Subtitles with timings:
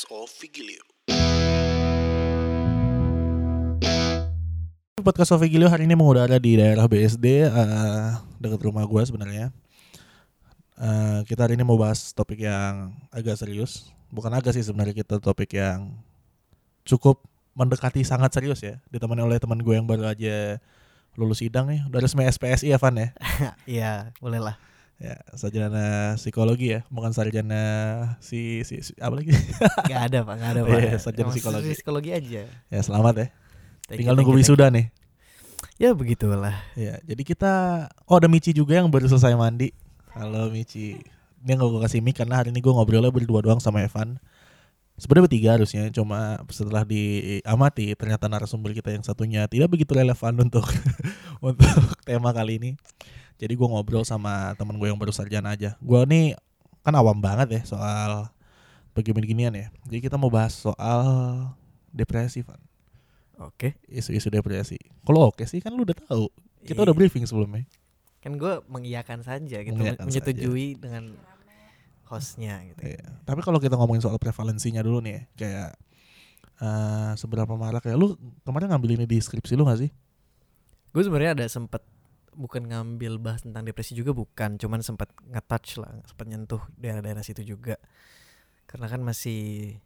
[0.00, 0.84] podcast of Vigilio.
[5.00, 8.10] Podcast Sofi Gilio hari ini mengudara di daerah BSD eh,
[8.40, 9.52] dekat rumah gue sebenarnya.
[10.80, 13.92] Eh, kita hari ini mau bahas topik yang agak serius.
[14.08, 15.92] Bukan agak sih sebenarnya kita topik yang
[16.88, 17.20] cukup
[17.52, 18.80] mendekati sangat serius ya.
[18.88, 20.60] Ditemani oleh teman gue yang baru aja
[21.16, 21.84] lulus sidang nih.
[21.88, 23.08] Udah resmi SPSI ya Van ya.
[23.80, 24.69] Iya, boleh lah.
[25.00, 27.56] Ya, sarjana psikologi ya, bukan sarjana
[28.20, 29.32] si, si, si apa lagi?
[29.88, 30.76] Gak ada pak, gak ada pak.
[30.76, 31.72] iya, sarjana Emang psikologi.
[31.72, 32.44] Psikologi aja.
[32.44, 33.26] ya selamat ya.
[33.88, 34.92] Thank Tinggal you, nunggu wisuda nih.
[35.80, 36.52] Ya begitulah.
[36.76, 37.52] Ya, jadi kita
[38.04, 39.72] oh ada Michi juga yang baru selesai mandi.
[40.12, 41.00] Halo Michi.
[41.40, 44.20] Dia nggak gue kasih mic karena hari ini gue ngobrolnya berdua doang sama Evan.
[45.00, 50.68] Sebenarnya bertiga harusnya, cuma setelah diamati ternyata narasumber kita yang satunya tidak begitu relevan untuk
[51.40, 51.72] untuk
[52.04, 52.70] tema kali ini.
[53.40, 55.80] Jadi gue ngobrol sama temen gue yang baru sarjana aja.
[55.80, 56.36] Gue nih
[56.84, 58.28] kan awam banget ya soal
[58.92, 59.66] begini-beginian ya.
[59.88, 61.00] Jadi kita mau bahas soal
[61.88, 62.60] depresi, Van.
[63.40, 63.80] Oke.
[63.88, 64.76] Isu-isu depresi.
[65.00, 66.28] Kalau oke sih kan lu udah tahu.
[66.60, 67.00] Kita udah Iya.
[67.00, 67.64] briefing sebelumnya.
[68.20, 71.16] Kan gue mengiyakan saja gitu, Mengiyakan menyetujui dengan
[72.04, 72.92] hostnya gitu.
[72.92, 73.08] Iya.
[73.24, 75.70] Tapi kalau kita ngomongin soal prevalensinya dulu nih ya, kayak
[76.60, 79.88] eh seberapa marak ya lu kemarin ngambil ini di skripsi lu gak sih?
[80.92, 81.80] Gue sebenarnya ada sempet
[82.34, 87.42] bukan ngambil bahas tentang depresi juga bukan, cuman sempat nge-touch lah, sempat nyentuh daerah-daerah situ
[87.42, 87.76] juga.
[88.66, 89.76] Karena kan masih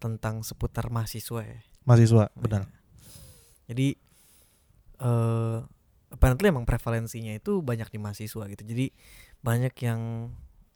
[0.00, 1.60] tentang seputar mahasiswa ya.
[1.84, 2.68] Mahasiswa, benar.
[3.68, 3.94] Jadi
[5.00, 5.58] eh
[6.10, 8.62] apparently emang prevalensinya itu banyak di mahasiswa gitu.
[8.66, 8.90] Jadi
[9.40, 10.32] banyak yang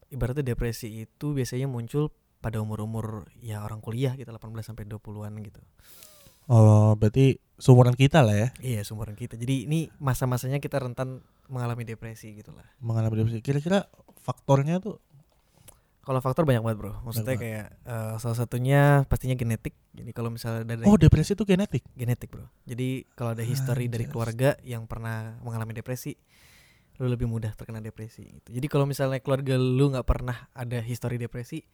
[0.09, 5.61] ibaratnya depresi itu biasanya muncul pada umur-umur ya orang kuliah gitu 18 sampai 20-an gitu.
[6.49, 9.39] Oh, berarti seumuran kita lah ya Iya, seumuran kita.
[9.41, 12.65] Jadi ini masa-masanya kita rentan mengalami depresi gitu lah.
[12.81, 13.41] mengalami depresi.
[13.41, 13.89] Kira-kira
[14.21, 15.01] faktornya tuh
[16.05, 17.01] Kalau faktor banyak banget, Bro.
[17.01, 19.73] Maksudnya Banyak kayak eh, salah satunya pastinya genetik.
[19.97, 21.81] Jadi kalau misalnya dari oh depresi itu genetik.
[21.97, 22.45] genetik, Bro.
[22.69, 24.13] Jadi kalau ada history dari Anjas.
[24.13, 26.13] keluarga yang pernah mengalami depresi,
[27.01, 28.53] lu lebih mudah terkena depresi gitu.
[28.53, 31.65] Jadi kalau misalnya keluarga lu nggak pernah ada history depresi,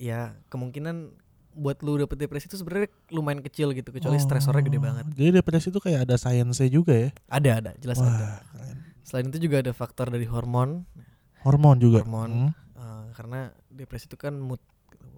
[0.00, 1.12] ya kemungkinan
[1.50, 5.04] buat lu dapet depresi itu sebenarnya lumayan kecil gitu, kecuali stresornya gede Oh, banget.
[5.14, 7.10] Jadi depresi itu kayak ada sainsnya juga ya.
[7.26, 8.08] Ada, ada, jelas ada.
[8.08, 8.76] Wah, keren.
[9.02, 10.86] Selain itu juga ada faktor dari hormon,
[11.40, 12.04] Hormon juga.
[12.04, 12.30] Hormon.
[12.30, 12.50] Hmm.
[12.76, 14.60] eh, karena depresi itu kan mood,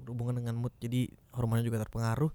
[0.07, 2.31] hubungan dengan mood, jadi hormonnya juga terpengaruh.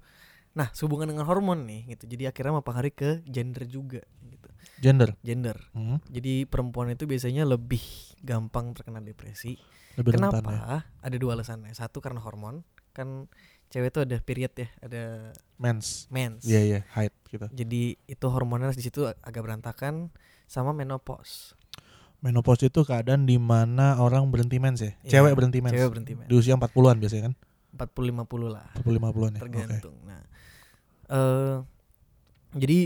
[0.57, 2.09] Nah, sehubungan dengan hormon nih, gitu.
[2.09, 4.49] Jadi akhirnya mempengaruhi ke gender juga, gitu.
[4.81, 5.13] Gender.
[5.21, 5.57] Gender.
[5.73, 6.01] Hmm.
[6.09, 7.81] Jadi perempuan itu biasanya lebih
[8.21, 9.57] gampang terkena depresi.
[9.97, 10.51] Lebih rentan Kenapa?
[10.53, 10.77] ya.
[11.01, 11.73] Ada dua alasannya.
[11.73, 12.61] Satu karena hormon.
[12.93, 13.29] Kan
[13.67, 16.05] cewek itu ada period ya, ada Mens.
[16.13, 16.45] mens.
[16.45, 17.45] Iya iya, height gitu.
[17.51, 20.13] Jadi itu hormonnya di situ agak berantakan
[20.47, 21.57] sama menopause.
[22.23, 24.93] Menopause itu keadaan di mana orang berhenti mens ya.
[25.05, 25.73] Iya, Cewek berhenti mens.
[25.75, 26.29] Cewek berhenti mens.
[26.29, 27.33] Di usia 40-an biasanya kan?
[27.77, 28.67] 40 50 lah.
[28.81, 29.41] 40 50-an ya.
[29.41, 29.95] Tergantung.
[30.01, 30.21] Nah,
[31.11, 31.57] eh
[32.57, 32.79] jadi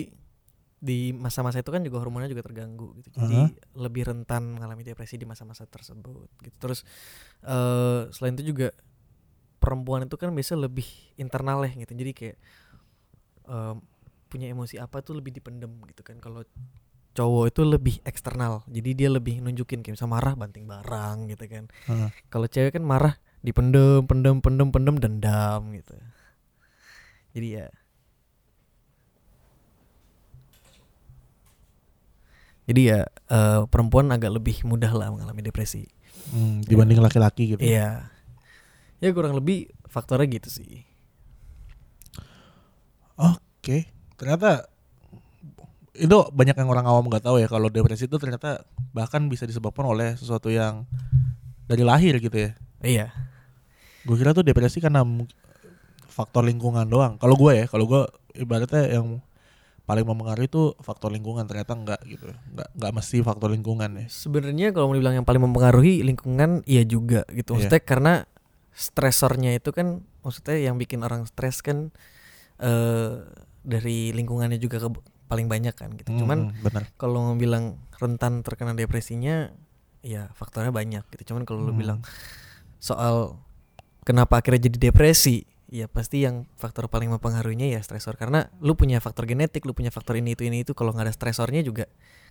[0.81, 3.13] di masa-masa itu kan juga hormonnya juga terganggu gitu.
[3.13, 3.77] Jadi Aha.
[3.77, 6.55] lebih rentan mengalami depresi di masa-masa tersebut gitu.
[6.57, 6.81] Terus
[7.45, 8.73] eh selain itu juga
[9.61, 10.89] perempuan itu kan biasa lebih
[11.21, 11.93] internal ya gitu.
[11.93, 12.37] Jadi kayak
[13.45, 13.77] em,
[14.25, 16.17] punya emosi apa tuh lebih dipendem gitu kan.
[16.17, 16.41] Kalau
[17.13, 18.65] cowok itu lebih eksternal.
[18.65, 21.63] Jadi dia lebih nunjukin kayak misalnya marah banting barang gitu kan.
[21.85, 22.09] Heeh.
[22.33, 23.13] Kalau cewek kan marah
[23.45, 25.95] dipendem, pendem, pendem, pendem, dendam gitu.
[27.37, 27.67] Jadi ya.
[32.65, 35.85] Jadi ya eh, perempuan agak lebih mudah lah mengalami depresi.
[36.31, 37.61] Hmm, dibanding laki-laki gitu.
[37.61, 38.07] Iya.
[39.01, 40.85] Ya kurang lebih faktornya gitu sih.
[43.17, 43.89] Oke.
[44.15, 44.69] Ternyata
[45.97, 48.63] itu banyak yang orang awam nggak tahu ya kalau depresi itu ternyata
[48.95, 50.87] bahkan bisa disebabkan oleh sesuatu yang
[51.67, 52.51] dari lahir gitu ya.
[52.81, 53.07] Iya.
[54.07, 55.05] Gue kira tuh depresi karena
[56.09, 57.15] faktor lingkungan doang.
[57.21, 58.03] Kalau gue ya, kalau gue
[58.37, 59.21] ibaratnya yang
[59.85, 62.31] paling mempengaruhi itu faktor lingkungan ternyata enggak gitu.
[62.53, 64.05] Enggak enggak mesti faktor lingkungan ya.
[64.09, 67.55] Sebenarnya kalau mau dibilang yang paling mempengaruhi lingkungan iya juga gitu.
[67.55, 67.67] Iya.
[67.67, 68.13] Maksudnya karena
[68.81, 71.93] stresornya itu kan maksudnya yang bikin orang stres kan
[72.57, 73.13] eh
[73.61, 76.25] dari lingkungannya juga ke- paling banyak kan gitu.
[76.25, 79.53] Cuman Hmm, kalau bilang rentan terkena depresinya
[80.01, 81.31] ya faktornya banyak gitu.
[81.33, 81.79] Cuman kalau lu Hmm.
[81.79, 81.99] bilang
[82.81, 83.37] soal
[84.01, 88.97] kenapa akhirnya jadi depresi, ya pasti yang faktor paling mempengaruhinya ya stresor karena lu punya
[88.99, 91.85] faktor genetik, lu punya faktor ini itu ini itu kalau nggak ada stresornya juga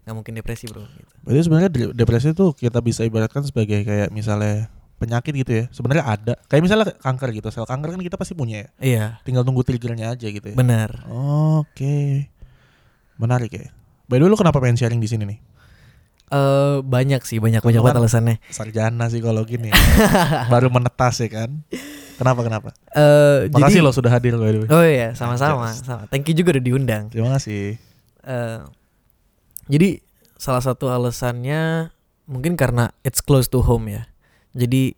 [0.04, 1.12] nggak mungkin depresi, Bro gitu.
[1.24, 4.68] Berarti sebenarnya de- depresi itu kita bisa ibaratkan sebagai kayak misalnya
[5.00, 5.64] penyakit gitu ya.
[5.72, 6.34] Sebenarnya ada.
[6.46, 7.48] Kayak misalnya kanker gitu.
[7.48, 8.68] Sel kanker kan kita pasti punya ya.
[8.76, 10.54] Iya, Tinggal tunggu triggernya aja gitu ya.
[10.54, 11.08] benar.
[11.08, 12.28] Oke.
[13.16, 13.72] Menarik ya.
[14.04, 15.38] By the way lu kenapa pengen sharing di sini nih?
[16.30, 18.36] Eh banyak sih, banyak banyak banget alasannya.
[18.52, 19.72] Sarjana psikologi nih.
[20.52, 21.50] Baru menetas ya kan.
[22.20, 22.68] Kenapa kenapa?
[22.92, 24.68] Eh, Makasih jadi, lo sudah hadir by the way.
[24.68, 26.04] Oh iya, sama-sama, sama.
[26.12, 27.08] Thank you juga udah diundang.
[27.08, 27.80] Terima kasih.
[28.28, 28.60] Eh,
[29.72, 30.04] jadi
[30.36, 31.88] salah satu alasannya
[32.28, 34.09] mungkin karena it's close to home ya.
[34.54, 34.94] Jadi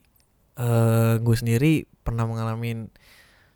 [0.53, 2.89] eh gue sendiri pernah mengalami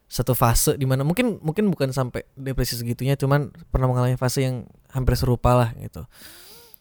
[0.07, 4.65] satu fase di mana mungkin mungkin bukan sampai depresi segitunya, cuman pernah mengalami fase yang
[4.95, 6.07] hampir serupa lah gitu.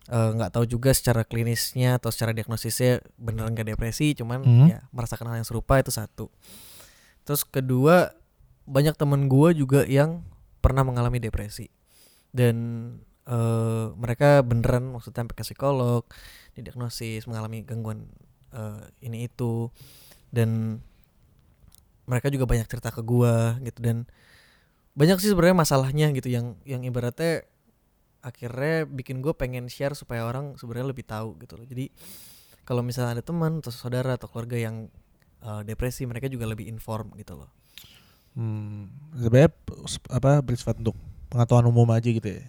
[0.05, 4.67] Eh, nggak tahu juga secara klinisnya atau secara diagnosisnya beneran gak depresi, cuman Hmm.
[4.69, 6.29] ya merasakan hal yang serupa itu satu.
[7.25, 8.13] Terus kedua
[8.69, 10.21] banyak temen gue juga yang
[10.61, 11.69] pernah mengalami depresi
[12.29, 12.55] dan
[13.25, 16.05] eh, mereka beneran maksudnya sampai ke psikolog,
[16.53, 18.05] didiagnosis mengalami gangguan
[18.55, 19.67] eh, ini itu.
[20.31, 20.79] Dan
[22.07, 23.83] mereka juga banyak cerita ke gua gitu.
[23.83, 24.07] Dan
[24.95, 26.31] banyak sih sebenarnya masalahnya gitu.
[26.31, 27.43] Yang yang ibaratnya
[28.25, 31.65] akhirnya bikin gue pengen share supaya orang sebenarnya lebih tahu gitu loh.
[31.69, 31.93] Jadi
[32.65, 34.89] kalau misalnya ada teman atau saudara atau keluarga yang
[35.45, 37.53] eh, depresi mereka juga lebih inform gitu loh.
[38.35, 39.53] Hmm, sebenarnya
[40.11, 40.97] apa bersifat untuk
[41.31, 42.43] pengetahuan umum aja gitu ya.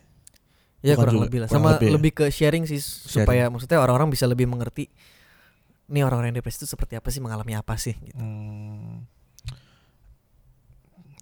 [0.82, 1.48] ya Bukan kurang juga, lebih lah.
[1.52, 1.92] kurang sama lebih ya.
[1.94, 4.90] lebih ke sharing sih supaya maksudnya orang-orang bisa lebih mengerti
[5.86, 9.06] nih orang-orang yang depresi itu seperti apa sih mengalami apa sih gitu Hmm.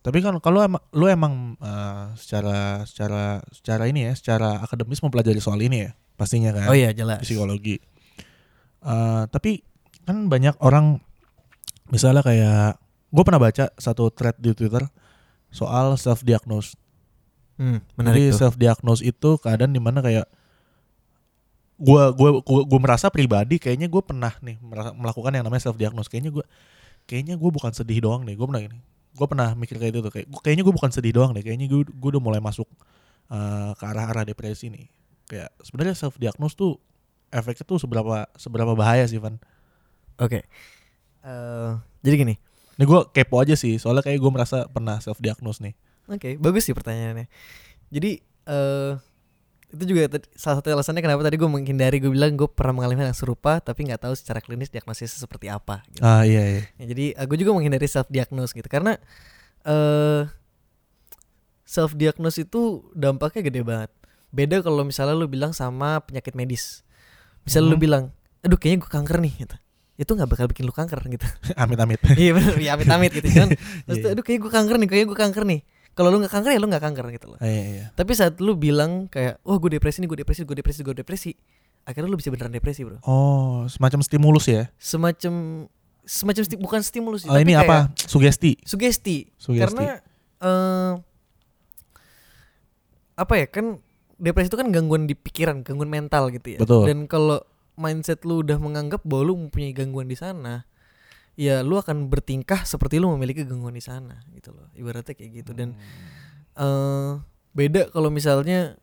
[0.04, 5.40] Tapi kan kalau emang lu emang eh, secara secara secara ini ya, secara akademis mempelajari
[5.40, 5.90] soal ini ya,
[6.20, 6.68] pastinya kan.
[6.68, 7.80] oh iya jelas Psikologi.
[8.84, 9.64] Eh, tapi
[10.04, 11.00] kan banyak orang
[11.88, 12.76] misalnya kayak
[13.08, 14.84] gue pernah baca satu thread di Twitter
[15.48, 16.76] soal self diagnose.
[17.56, 20.28] hmm, menarik Jadi self diagnose itu keadaan di mana kayak
[21.78, 25.78] gua gua gua, gua merasa pribadi kayaknya gue pernah nih merasa- melakukan yang namanya self
[25.78, 26.06] diagnose.
[26.06, 26.44] Kayaknya gua
[27.04, 28.34] kayaknya gue bukan sedih doang nih.
[28.38, 28.78] Gue pernah gini.
[29.14, 31.44] Gue pernah mikir kayak itu tuh kayak kayaknya gue bukan sedih doang deh.
[31.44, 32.66] Kayaknya gue gue udah mulai masuk
[33.30, 34.86] eh, ke arah-arah depresi nih.
[35.28, 36.80] Kayak sebenarnya self diagnose tuh
[37.28, 39.36] efeknya tuh seberapa seberapa bahaya sih Van?
[40.18, 40.46] Oke.
[41.24, 41.72] Eh,
[42.04, 42.34] jadi gini.
[42.74, 43.78] Ini gue kepo aja sih.
[43.78, 45.74] Soalnya kayak gue merasa pernah self diagnose nih.
[46.10, 47.28] Oke, bagus sih pertanyaannya.
[47.88, 48.92] Jadi eh
[49.74, 53.08] itu juga salah satu alasannya kenapa tadi gue menghindari gue bilang gue pernah mengalami hal
[53.10, 55.82] yang serupa tapi nggak tahu secara klinis diagnosisnya seperti apa.
[55.90, 56.00] Gitu.
[56.00, 56.62] Ah iya iya.
[56.78, 58.96] Ya, jadi gue juga menghindari self diagnose gitu karena
[59.62, 60.22] eh
[61.64, 62.60] self diagnose itu
[62.92, 63.90] dampaknya gede banget.
[64.30, 66.82] Beda kalau misalnya lu bilang sama penyakit medis.
[67.42, 67.84] Misalnya lu Mhm.
[67.84, 68.04] bilang,
[68.40, 69.56] aduh kayaknya gue kanker nih gitu.
[69.94, 71.22] Itu nggak bakal bikin lu kanker gitu.
[71.62, 72.00] amit amit.
[72.18, 73.48] iya bener, ya amit-amit gitu kan.
[73.86, 74.12] Terus Iya.
[74.12, 75.60] aduh kayaknya gue kanker nih, kayaknya gue kanker nih.
[75.94, 77.38] Kalau lu nggak kanker ya lu nggak kanker gitu loh.
[77.38, 77.84] Ah, iya iya.
[77.94, 81.30] Tapi saat lu bilang kayak, wah gue depresi nih, gue depresi, gue depresi, gue depresi,
[81.86, 82.98] akhirnya lu bisa beneran depresi bro.
[83.06, 84.66] Oh semacam stimulus ya?
[84.74, 85.66] Semacam
[86.04, 87.78] semacam sti- bukan stimulus Oh tapi ini kayak apa?
[87.96, 88.58] Sugesti.
[88.66, 89.30] Sugesti.
[89.38, 89.62] Sugesti.
[89.62, 90.02] Karena
[90.44, 90.92] eh
[93.14, 93.78] apa ya kan
[94.18, 96.58] depresi itu kan gangguan di pikiran, gangguan mental gitu ya.
[96.58, 96.90] Betul.
[96.90, 97.38] Dan kalau
[97.74, 100.66] mindset lu udah menganggap bahwa lu mempunyai gangguan di sana,
[101.34, 104.70] ya lu akan bertingkah seperti lu memiliki gangguan di sana gitu loh.
[104.74, 105.74] Ibaratnya kayak gitu dan
[106.54, 107.12] eh
[107.54, 108.78] beda kalau misalnya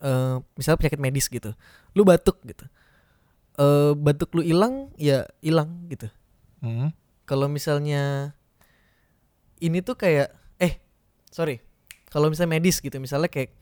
[0.00, 1.52] eh misalnya penyakit medis gitu.
[1.92, 2.64] Lu batuk gitu.
[3.60, 6.08] Eh batuk lu hilang ya hilang gitu.
[6.64, 6.92] Hmm.
[7.28, 8.34] Kalau misalnya
[9.60, 10.80] ini tuh kayak eh
[11.28, 11.60] sorry.
[12.10, 13.54] Kalau misalnya medis gitu, misalnya kayak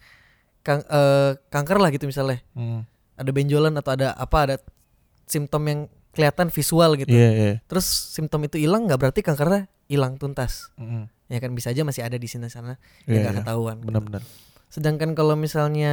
[0.64, 2.40] kang, eh, kanker lah gitu misalnya.
[2.56, 2.88] Hmm.
[3.18, 4.56] Ada benjolan atau ada apa ada
[5.28, 5.80] simptom yang
[6.18, 7.14] kelihatan visual gitu.
[7.14, 7.52] Iya iya.
[7.70, 10.74] Terus simptom itu hilang nggak berarti kankernya hilang tuntas.
[10.74, 11.06] Mm-mm.
[11.30, 12.74] Ya kan bisa aja masih ada di sini sana
[13.06, 13.40] Iya, yang nggak iya.
[13.46, 13.76] ketahuan.
[13.78, 13.86] gitu.
[13.86, 14.22] Benar-benar.
[14.66, 15.92] Sedangkan kalau misalnya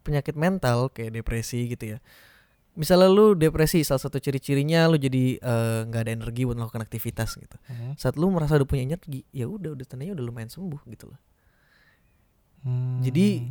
[0.00, 1.98] penyakit mental kayak depresi gitu ya.
[2.74, 7.36] Misalnya lu depresi salah satu ciri-cirinya lu jadi eh, nggak ada energi buat melakukan aktivitas
[7.36, 7.54] gitu.
[7.68, 7.94] Mhm.
[7.94, 11.20] Saat lu merasa udah punya energi, ya udah udah tandanya udah lumayan sembuh gitu loh.
[12.64, 13.04] Hmm.
[13.04, 13.44] Jadi-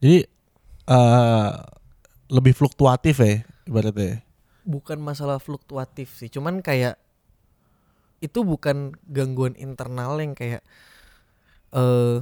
[0.00, 0.18] jadi
[0.88, 1.50] eh
[2.28, 4.24] lebih fluktuatif ya ibaratnya.
[4.68, 7.00] Bukan masalah fluktuatif sih, cuman kayak
[8.20, 10.60] itu bukan gangguan internal yang kayak
[11.72, 12.20] eh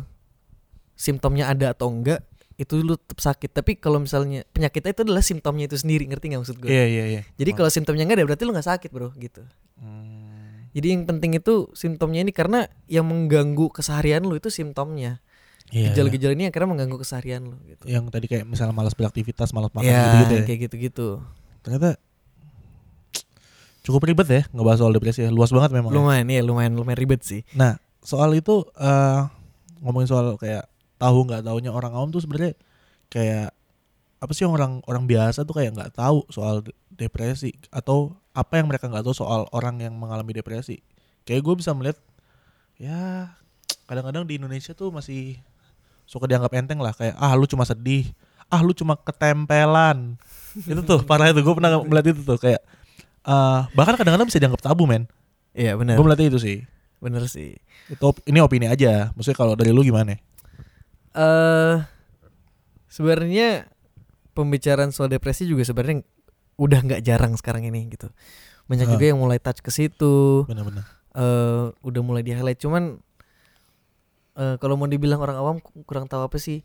[0.95, 2.23] simptomnya ada atau enggak
[2.57, 3.53] itu lu tetap sakit.
[3.53, 6.73] Tapi kalau misalnya penyakitnya itu adalah simptomnya itu sendiri, ngerti nggak maksud gue?
[6.73, 7.23] Iya iya iya.
[7.37, 7.57] Jadi Oh.
[7.61, 9.45] kalau simptomnya enggak ada berarti lu nggak sakit, Bro, gitu.
[9.77, 10.71] Hmm.
[10.73, 15.21] Jadi yang penting itu simptomnya ini karena yang mengganggu keseharian lu itu simptomnya.
[15.69, 15.93] Iya.
[15.93, 17.85] Gejala-gejala ini akhirnya mengganggu keseharian lu gitu.
[17.85, 20.43] Yang tadi kayak misalnya malas beraktivitas, malas makan ya, gitu-gitu ya.
[20.49, 21.09] kayak gitu-gitu.
[21.61, 22.01] Ternyata
[23.87, 25.31] cukup ribet ya ngebahas soal depresi ya.
[25.31, 25.95] Luas banget memang.
[25.95, 25.97] ya.
[26.03, 27.47] Lumayan ya, lumayan lumayan ribet sih.
[27.55, 29.21] Nah, soal itu eh
[29.87, 30.67] ngomongin soal kayak
[30.99, 32.59] tahu nggak taunya orang awam tuh sebenarnya
[33.07, 33.55] kayak
[34.17, 38.67] apa sih orang orang biasa tuh kayak nggak tahu soal de- depresi atau apa yang
[38.67, 40.83] mereka nggak tahu soal orang yang mengalami depresi.
[41.23, 41.99] Kayak gue bisa melihat
[42.77, 43.31] ya
[43.87, 45.39] kadang-kadang di Indonesia tuh masih
[46.07, 48.11] suka dianggap enteng lah kayak ah lu cuma sedih,
[48.51, 50.17] ah lu cuma ketempelan.
[50.71, 52.65] itu tuh parah itu gue pernah melihat itu tuh kayak
[53.27, 55.11] eh bahkan kadang-kadang bisa dianggap tabu men.
[55.53, 55.97] Iya benar.
[55.97, 56.59] Gue melihatnya itu sih.
[56.97, 57.59] Bener sih.
[57.87, 59.11] Itu ini opini aja.
[59.13, 60.17] Maksudnya kalau dari lu gimana?
[61.13, 61.77] eh
[62.87, 63.67] sebenarnya
[64.33, 66.05] pembicaraan soal depresi juga sebenarnya
[66.57, 68.13] udah nggak jarang sekarang ini gitu.
[68.67, 68.93] Banyak Ah.
[68.93, 70.45] juga yang mulai touch ke situ.
[70.45, 70.85] Benar-benar.
[71.17, 73.01] eh udah mulai di highlight cuman
[74.37, 76.61] eh kalau mau dibilang orang awam ku- kurang tahu apa sih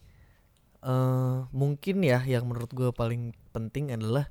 [0.82, 4.28] eh mungkin ya yang menurut gue paling penting adalah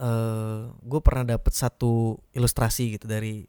[0.00, 3.46] eh gue pernah dapet satu ilustrasi gitu dari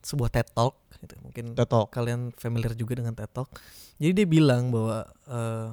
[0.00, 1.14] sebuah TED Talk gitu.
[1.20, 1.92] Mungkin Tetok.
[1.92, 3.48] kalian familiar juga dengan TED Talk.
[4.00, 5.68] Jadi dia bilang bahwa eh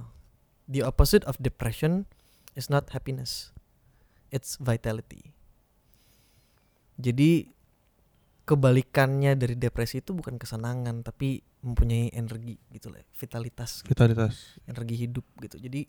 [0.67, 2.07] the opposite of depression
[2.55, 3.53] is not happiness
[4.33, 5.29] it's vitality.
[6.97, 7.53] Jadi
[8.43, 14.59] kebalikannya dari depresi itu bukan kesenangan tapi mempunyai energi gitu lah vitalitas Vitalitas.
[14.67, 15.61] energi hidup gitu.
[15.61, 15.87] Jadi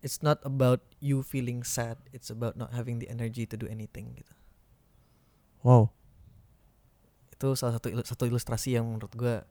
[0.00, 4.14] it's not about you feeling sad it's about not having the energy to do anything
[4.14, 4.34] gitu
[5.58, 5.90] Wow.
[7.34, 9.42] itu salah satu satu ilustrasi yang menurut gua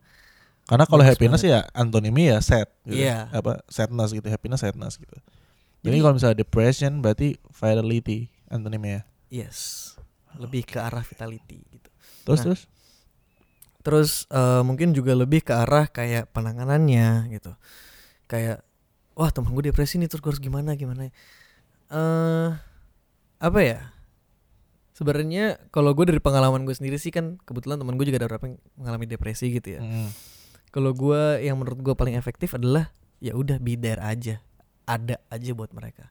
[0.68, 3.00] Karena kalau happiness ya antonimi ya sad gitu.
[3.00, 3.32] Iya.
[3.32, 5.16] Apa sadness gitu, happiness sadness gitu.
[5.80, 9.02] Jadi, Jadi- kalau misalnya depression berarti vitality antonimi ya.
[9.28, 9.96] yes
[10.36, 11.88] lebih ke arah vitality gitu
[12.24, 12.44] Terus Nah.
[12.44, 12.60] terus
[13.80, 17.56] terus eh, mungkin juga lebih ke arah kayak penanganannya gitu
[18.24, 18.60] kayak
[19.18, 21.10] wah temen gue depresi nih terus gue harus gimana gimana
[21.90, 22.50] eh
[23.38, 23.80] apa ya?
[24.98, 28.50] Sebenarnya kalau gue dari pengalaman gue sendiri sih kan kebetulan temen gue juga ada beberapa
[28.50, 29.80] yang mengalami depresi gitu ya.
[29.82, 30.10] Mm.
[30.68, 32.92] kalau gue yang menurut gue paling efektif adalah
[33.24, 34.42] ya udah be there aja.
[34.84, 36.10] Ada aja buat mereka.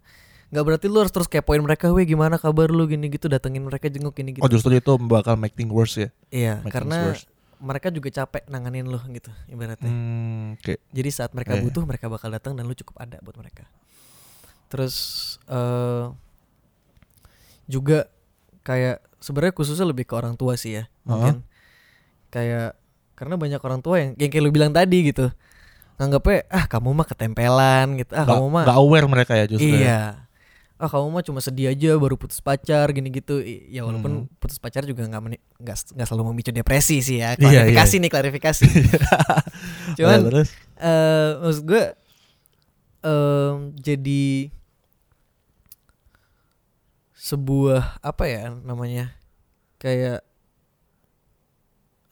[0.49, 2.87] Nggak berarti lu harus terus kepoin mereka weh gimana kabar lu?
[2.87, 4.41] gini gitu datengin mereka jenguk gini gitu.
[4.41, 6.09] Oh justru itu bakal make things worse ya.
[6.31, 7.27] iya make karena worse.
[7.59, 10.77] Mereka juga capek nanganin lu gitu ibaratnya Hmm, oke.
[10.87, 11.63] jadi saat mereka Iya.
[11.63, 13.65] butuh mereka bakal datang dan lu cukup ada buat mereka
[14.67, 14.95] terus
[15.45, 16.05] eh
[17.65, 18.07] juga
[18.61, 21.43] kayak sebenarnya khususnya lebih ke orang tua sih ya mungkin
[22.29, 22.75] kayak
[23.13, 25.31] karena banyak orang tua yang yang kayak lu bilang tadi gitu
[25.97, 29.71] nganggapnya ah kamu mah ketempelan gitu ah Nggak- kamu mah nggak aware mereka ya justru.
[29.71, 29.79] ya.
[29.79, 29.99] iya
[30.77, 34.37] ah kamu mah cuma sedih aja baru putus pacar gini gitu ya walaupun Hmm.
[34.37, 35.21] putus pacar juga nggak
[35.57, 38.01] nggak nggak selalu memicu depresi sih ya Iya, klarifikasi iya.
[38.01, 38.65] nih klarifikasi
[39.97, 41.83] cuman Nah, terus eh maksud gue
[42.99, 44.25] em, jadi
[47.13, 49.17] sebuah apa ya namanya
[49.77, 50.21] kayak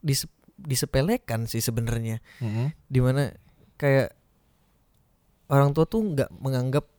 [0.01, 2.73] disep- disepelekan sih sebenarnya Mm-mm.
[2.83, 3.29] di mana
[3.75, 4.17] kayak
[5.45, 6.89] orang tua tuh nggak menganggap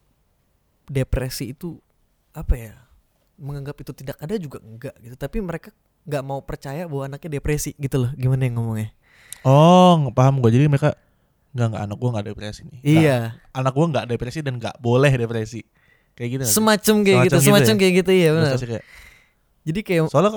[0.87, 1.79] depresi itu
[2.31, 2.75] apa ya
[3.37, 5.69] menganggap itu tidak ada juga enggak gitu tapi mereka
[6.07, 8.91] nggak mau percaya bahwa anaknya depresi gitu loh gimana yang ngomongnya
[9.47, 10.51] Oh, paham gue.
[10.51, 10.99] Jadi mereka
[11.55, 12.79] nggak nggak anak gue nggak depresi nih.
[12.83, 13.19] Nggak, iya
[13.55, 15.63] anak gue nggak depresi dan nggak boleh depresi.
[16.19, 16.45] Kayak gitu.
[16.51, 17.79] semacam kayak gitu Semacam gitu semacam ya?
[17.79, 18.87] kayak gitu ya benar kayak-
[19.67, 20.33] jadi kayak Soalnya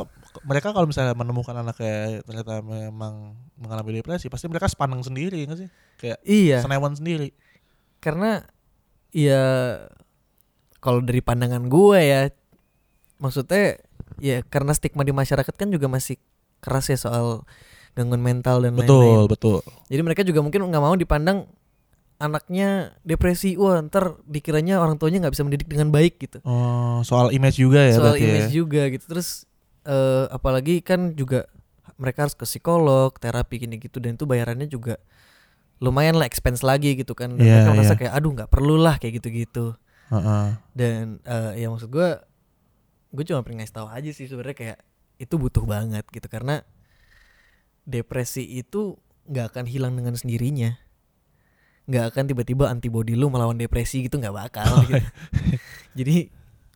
[0.46, 5.70] mereka kalau misalnya menemukan anaknya ternyata memang mengalami depresi, pasti mereka sepaneng sendiri nggak sih?
[5.98, 7.34] Kayak iya senewan sendiri.
[7.98, 8.46] karena
[9.10, 9.41] ya
[10.79, 12.21] kalau dari pandangan gue ya
[13.17, 13.79] maksudnya
[14.17, 16.15] ya karena stigma di masyarakat kan juga masih
[16.59, 17.43] keras ya soal
[17.93, 19.59] gangguan mental dan Betul, lain-lain betul.
[19.88, 21.48] jadi mereka juga mungkin nggak mau dipandang
[22.17, 27.31] anaknya depresi wah ntar dikiranya orang tuanya nggak bisa mendidik dengan baik gitu Oh, soal
[27.31, 28.55] image juga ya soal berarti image ya.
[28.57, 29.48] juga gitu terus
[29.83, 31.48] eh, apalagi kan juga
[31.95, 35.00] mereka harus ke psikolog terapi gini gitu dan itu bayarannya juga
[35.79, 38.00] lumayan lah expense lagi gitu kan dan Iya, mereka merasa iya.
[38.01, 39.24] kayak aduh nggak perlu lah kayak
[40.09, 40.47] gitu-gitu Heeh.
[40.73, 42.09] dan eh, ya maksud gue
[43.13, 44.79] gue cuma pengen ngasih tahu aja sih sebenarnya kayak
[45.21, 46.65] itu butuh banget gitu karena
[47.85, 48.97] depresi itu
[49.29, 50.77] nggak akan hilang dengan sendirinya
[51.89, 55.01] nggak akan tiba-tiba antibody lu melawan depresi gitu nggak bakal gitu.
[55.97, 56.29] jadi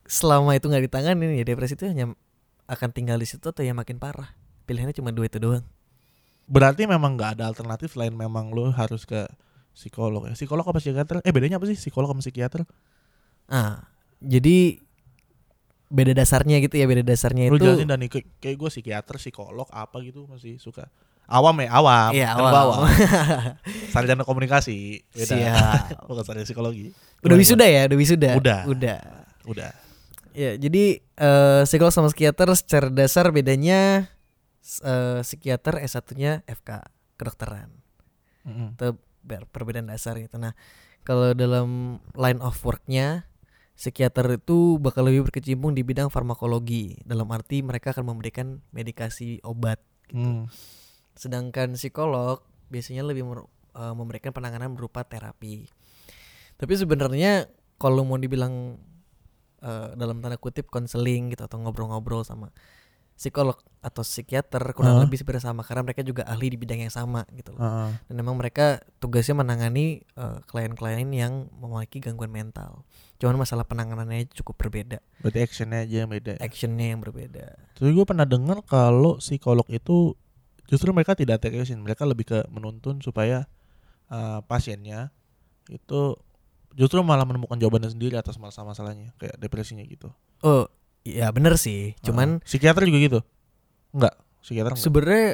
[0.10, 2.18] selama itu nggak ditanganin ya depresi itu hanya
[2.66, 4.34] akan tinggal di situ atau ya makin parah
[4.66, 5.66] pilihannya cuma dua itu doang
[6.44, 9.24] Berarti memang nggak ada alternatif lain memang lu harus ke
[9.72, 10.36] psikolog ya.
[10.36, 11.24] Psikolog apa psikiater?
[11.24, 12.68] Eh bedanya apa sih psikolog sama psikiater?
[13.48, 13.84] Ah
[14.20, 14.80] jadi
[15.88, 19.68] beda dasarnya gitu ya beda dasarnya Lu itu jelasin dan kayak, kayak gue psikiater, psikolog
[19.70, 20.90] apa gitu masih suka.
[21.24, 22.12] Awam ya, awam.
[22.12, 22.52] Iya, awam.
[22.52, 22.82] awam.
[23.94, 25.06] Sarjana komunikasi.
[25.08, 25.32] Beda.
[25.32, 25.84] Siap.
[26.10, 26.92] Bukan sarjana psikologi.
[27.24, 28.60] udah wisuda ya udah wisuda Udah.
[28.68, 29.00] udah?
[29.48, 29.72] Udah.
[30.34, 34.12] Ya, jadi eh, psikolog sama psikiater secara dasar bedanya
[34.60, 36.70] s- eh, psikiater S1-nya FK,
[37.16, 37.70] kedokteran.
[38.44, 38.76] Mm-mm.
[38.76, 40.36] Itu ber- perbedaan dasar gitu.
[40.36, 40.52] Nah,
[41.06, 43.24] kalau dalam line of work-nya
[43.74, 47.02] psikiater itu bakal lebih berkecimpung di bidang farmakologi.
[47.04, 49.82] Dalam arti mereka akan memberikan medikasi obat.
[50.14, 50.48] Hmm.
[51.18, 55.70] Sedangkan psikolog biasanya lebih eh, memberikan penanganan berupa terapi.
[56.58, 57.50] Tapi sebenarnya
[57.82, 58.78] kalau mau dibilang
[59.62, 62.54] eh, dalam tanda kutip konseling gitu atau ngobrol-ngobrol sama
[63.14, 65.04] psikolog atau psikiater kurang Heeh.
[65.06, 67.62] lebih sebenarnya sama karena mereka juga ahli di bidang yang sama gitu loh.
[67.62, 67.90] Heeh.
[68.10, 72.88] Dan memang mereka tugasnya menangani eh, klien-klien yang memiliki gangguan mental.
[73.20, 76.34] Cuman masalah penanganannya cukup berbeda, Berarti actionnya aja yang beda.
[76.44, 77.56] actionnya yang berbeda.
[77.80, 80.16] Terus gue pernah dengar kalau psikolog itu
[80.68, 83.48] justru mereka tidak take action, mereka lebih ke menuntun supaya
[84.12, 85.12] uh, pasiennya
[85.72, 86.20] itu
[86.76, 90.12] justru malah menemukan jawabannya sendiri atas masalah-masalahnya, kayak depresinya gitu.
[90.44, 90.68] Oh,
[91.04, 91.96] iya bener sih.
[92.04, 93.20] Cuman Uh, psikiater juga gitu?
[93.94, 94.84] Enggak, psikiater enggak.
[94.84, 95.28] sebenarnya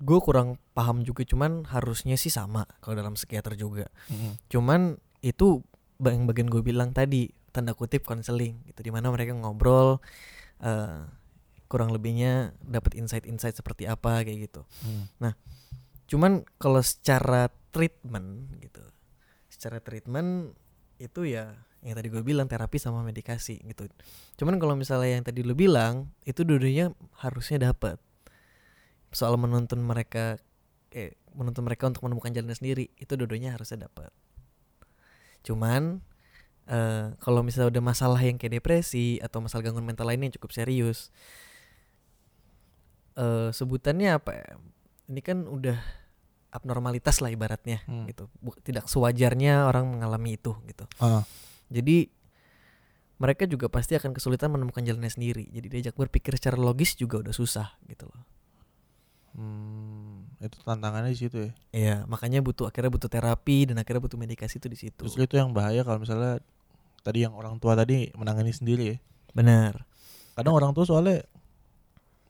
[0.00, 1.22] gue kurang paham juga.
[1.26, 3.86] Cuman harusnya sih sama kalau dalam psikiater juga.
[4.10, 4.38] Mm-mm.
[4.48, 5.62] Cuman itu
[6.00, 9.96] yang bagian gue bilang tadi tanda kutip konseling gitu di mana mereka ngobrol
[10.60, 11.08] eh,
[11.66, 14.62] kurang lebihnya dapat insight-insight seperti apa kayak gitu.
[14.86, 15.34] Hmm.
[16.06, 18.84] Cuman kalau secara treatment gitu,
[19.50, 20.54] secara treatment
[21.02, 23.86] itu ya yang tadi gue bilang terapi sama medikasi gitu.
[24.34, 26.90] Cuman kalau misalnya yang tadi lu bilang itu dua-duanya
[27.22, 28.02] harusnya dapat.
[29.14, 30.42] Soal menuntun mereka
[30.90, 34.10] eh menuntun mereka untuk menemukan jalannya sendiri itu dua-duanya harusnya dapat.
[35.46, 36.02] Cuman
[36.66, 40.50] eh kalau misalnya udah masalah yang kayak depresi atau masalah gangguan mental lainnya yang cukup
[40.50, 41.14] serius,
[43.14, 44.48] eh sebutannya apa ya?
[45.06, 45.78] Ini kan udah
[46.50, 48.08] abnormalitas lah ibaratnya Hmm.
[48.10, 48.26] gitu.
[48.64, 50.84] Tidak sewajarnya orang mengalami itu gitu.
[50.98, 51.22] Ah.
[51.70, 52.10] Jadi
[53.16, 55.48] mereka juga pasti akan kesulitan menemukan jalannya sendiri.
[55.48, 58.22] Jadi diajak berpikir secara logis juga udah susah gitu loh.
[59.36, 61.52] Hmm, itu tantangannya di situ ya.
[61.72, 65.04] Iya, makanya butuh akhirnya butuh terapi dan akhirnya butuh medikasi itu di situ.
[65.04, 66.40] Justru itu yang bahaya kalau misalnya
[67.04, 68.96] tadi yang orang tua tadi menangani sendiri ya.
[69.36, 69.84] Benar.
[70.36, 71.24] Kadang orang tua soalnya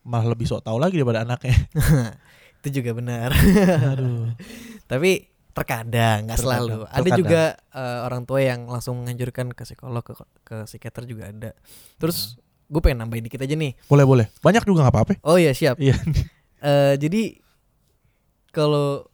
[0.06, 1.54] malah lebih sok tahu lagi daripada anaknya.
[2.62, 3.30] itu juga benar.
[3.94, 4.34] Aduh.
[4.90, 6.78] Tapi terkadang nggak Terkadang, selalu.
[6.84, 7.18] Ada terkadang.
[7.18, 10.12] juga eh, orang tua yang langsung menganjurkan ke psikolog ke,
[10.44, 11.50] ke psikiater juga ada.
[11.96, 12.36] Terus
[12.66, 13.72] gue pengen nambahin dikit aja nih.
[13.86, 14.26] Boleh boleh.
[14.38, 15.12] Banyak juga nggak apa-apa.
[15.24, 15.80] Oh iya siap.
[15.80, 15.96] Iya.
[16.58, 17.40] Eh, jadi
[18.48, 19.04] kalau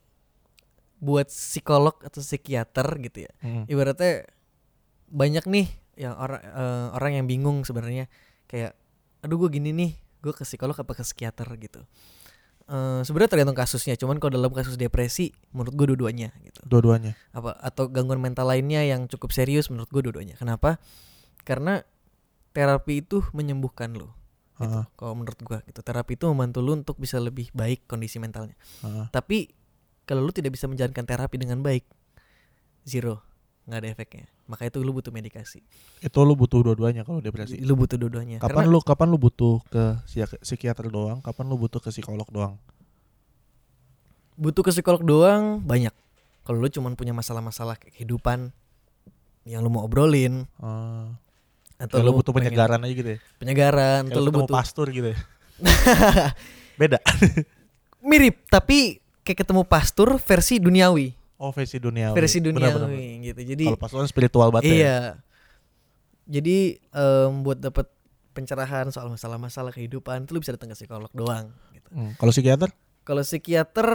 [0.98, 3.66] buat psikolog atau psikiater gitu ya, Hmm.
[3.66, 4.22] ibaratnya
[5.06, 5.66] banyak nih
[5.98, 8.06] yang orang eh, orang yang bingung sebenarnya
[8.46, 8.78] kayak,
[9.20, 11.82] aduh gue gini nih, gue ke psikolog apa ke psikiater gitu.
[12.68, 16.60] Eh, sebenarnya tergantung kasusnya, cuman kalau dalam kasus depresi, menurut gue dua-duanya gitu.
[16.62, 17.18] Dua-duanya.
[17.34, 20.38] Apa atau gangguan mental lainnya yang cukup serius, menurut gue dua-duanya.
[20.38, 20.78] Kenapa?
[21.42, 21.82] Karena
[22.54, 24.14] terapi itu menyembuhkan lo.
[24.60, 24.68] Gitu.
[24.68, 24.84] Heeh.
[24.94, 28.54] Kalau menurut gua gitu, terapi itu membantu lu untuk bisa lebih baik kondisi mentalnya.
[28.84, 29.10] Heeh.
[29.10, 29.50] Tapi
[30.06, 31.82] kalau lu tidak bisa menjalankan terapi dengan baik,
[32.86, 33.24] zero,
[33.62, 34.26] nggak ada efeknya.
[34.50, 35.62] Maka itu lu butuh medikasi.
[35.98, 37.56] Itu lu butuh dua-duanya kalau depresi.
[37.62, 38.42] Lu butuh dua-duanya.
[38.42, 39.82] Kapan Karena lu kapan lu butuh ke
[40.42, 41.22] psikiater doang?
[41.22, 42.58] Kapan lu butuh ke psikolog doang?
[44.32, 45.92] butuh ke psikolog doang banyak.
[46.42, 48.50] Kalau lu cuman punya masalah-masalah kehidupan
[49.44, 51.14] yang lu mau obrolin Ah.
[51.78, 53.18] atau Kayak lu butuh pengen penyegaran aja gitu ya.
[53.36, 55.18] penyegaran, atau lu lu butuh pastor gitu ya.
[56.80, 56.98] Beda.
[58.02, 62.14] mirip tapi kayak ketemu pastor versi duniawi, Oh, versi duniawi.
[62.14, 63.24] versi duniawi benar.
[63.24, 63.40] gitu.
[63.44, 64.72] Jadi Kalau pastor kan spiritual banget ya.
[64.72, 64.98] Iya.
[66.24, 67.90] Jadi em, buat dapat
[68.30, 71.88] pencerahan soal masalah-masalah kehidupan itu lu bisa datang ke psikolog doang gitu.
[71.90, 72.70] Hmm, Kalau psikiater?
[73.02, 73.88] Kalau psikiater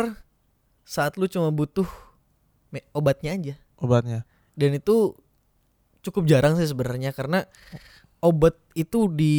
[0.84, 1.88] saat lu cuma butuh
[2.92, 4.22] obatnya aja Obatnya.
[4.54, 5.16] dan itu
[6.00, 7.44] cukup jarang sih sebenarnya karena
[8.20, 9.36] obat itu di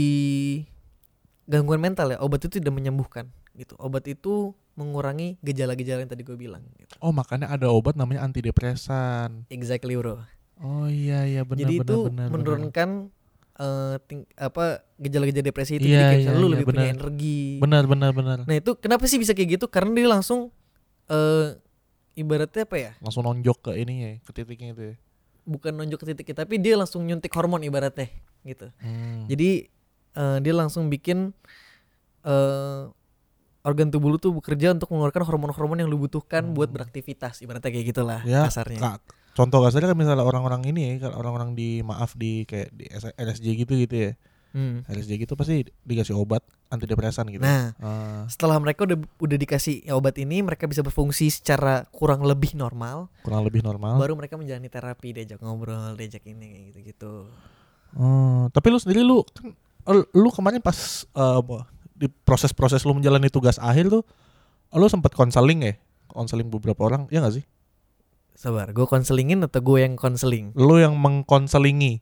[1.44, 6.38] gangguan mental ya obat itu tidak menyembuhkan gitu obat itu mengurangi gejala-gejala yang tadi gue
[6.38, 6.94] bilang gitu.
[6.98, 9.42] Oh, makanya ada obat namanya antidepresan.
[9.50, 10.22] exactly bro
[10.58, 12.26] Oh iya iya benar jadi benar itu benar.
[12.26, 12.30] benar.
[12.32, 12.88] menurunkan
[13.58, 16.94] eh, ting- apa gejala-gejala depresi itu Iya, jadi kayak iya, lu iya, lebih punya benar.
[16.94, 18.38] energi Benar benar benar.
[18.42, 20.50] nah itu kenapa sih bisa kayak gitu karena dia langsung
[21.06, 21.58] eh
[22.14, 24.96] ibaratnya apa ya Langsung nonjok ke ininya, ya, ke titiknya itu ya.
[25.42, 28.10] bukan nunjuk ke titiknya tapi dia langsung nyuntik hormon ibaratnya
[28.42, 29.26] gitu Hmm.
[29.26, 29.66] jadi
[30.14, 31.30] eh, dia langsung bikin
[32.22, 32.82] eh
[33.68, 36.76] organ tubuh lu tuh bekerja untuk mengeluarkan hormon-hormon yang lu butuhkan buat Hmm.
[36.78, 38.98] beraktivitas ibaratnya kayak gitulah Ya, kasarnya Kak,
[39.34, 43.76] contoh kasarnya kan misalnya orang-orang ini kan orang-orang di maaf di kayak di LSJ gitu
[43.76, 44.12] gitu ya.
[44.48, 44.80] Hmm.
[44.82, 47.40] LSJ gitu pasti dikasih obat antidepresan gitu.
[47.40, 52.52] nah Ah, setelah mereka udah udah dikasih obat ini mereka bisa berfungsi secara kurang lebih
[52.54, 53.96] normal kurang lebih normal.
[53.96, 57.12] baru mereka menjalani terapi diajak ngobrol diajak ini kayak gitu gitu
[57.90, 59.24] Oh, tapi lu sendiri lu
[59.82, 60.76] kan lu- kemarin pas
[61.10, 61.64] apa,
[61.98, 64.06] di proses-proses lu menjalani tugas akhir tuh
[64.72, 65.74] lu sempat konseling ya?
[66.08, 67.44] Konseling beberapa orang, ya gak sih?
[68.38, 71.98] sabar gue konselingin atau gue yang konseling Lu yang mengkonselingi.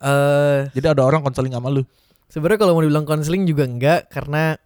[0.00, 1.84] eh Jadi ada orang konseling sama lu.
[2.32, 4.56] sebenarnya kalau mau dibilang konseling juga enggak karena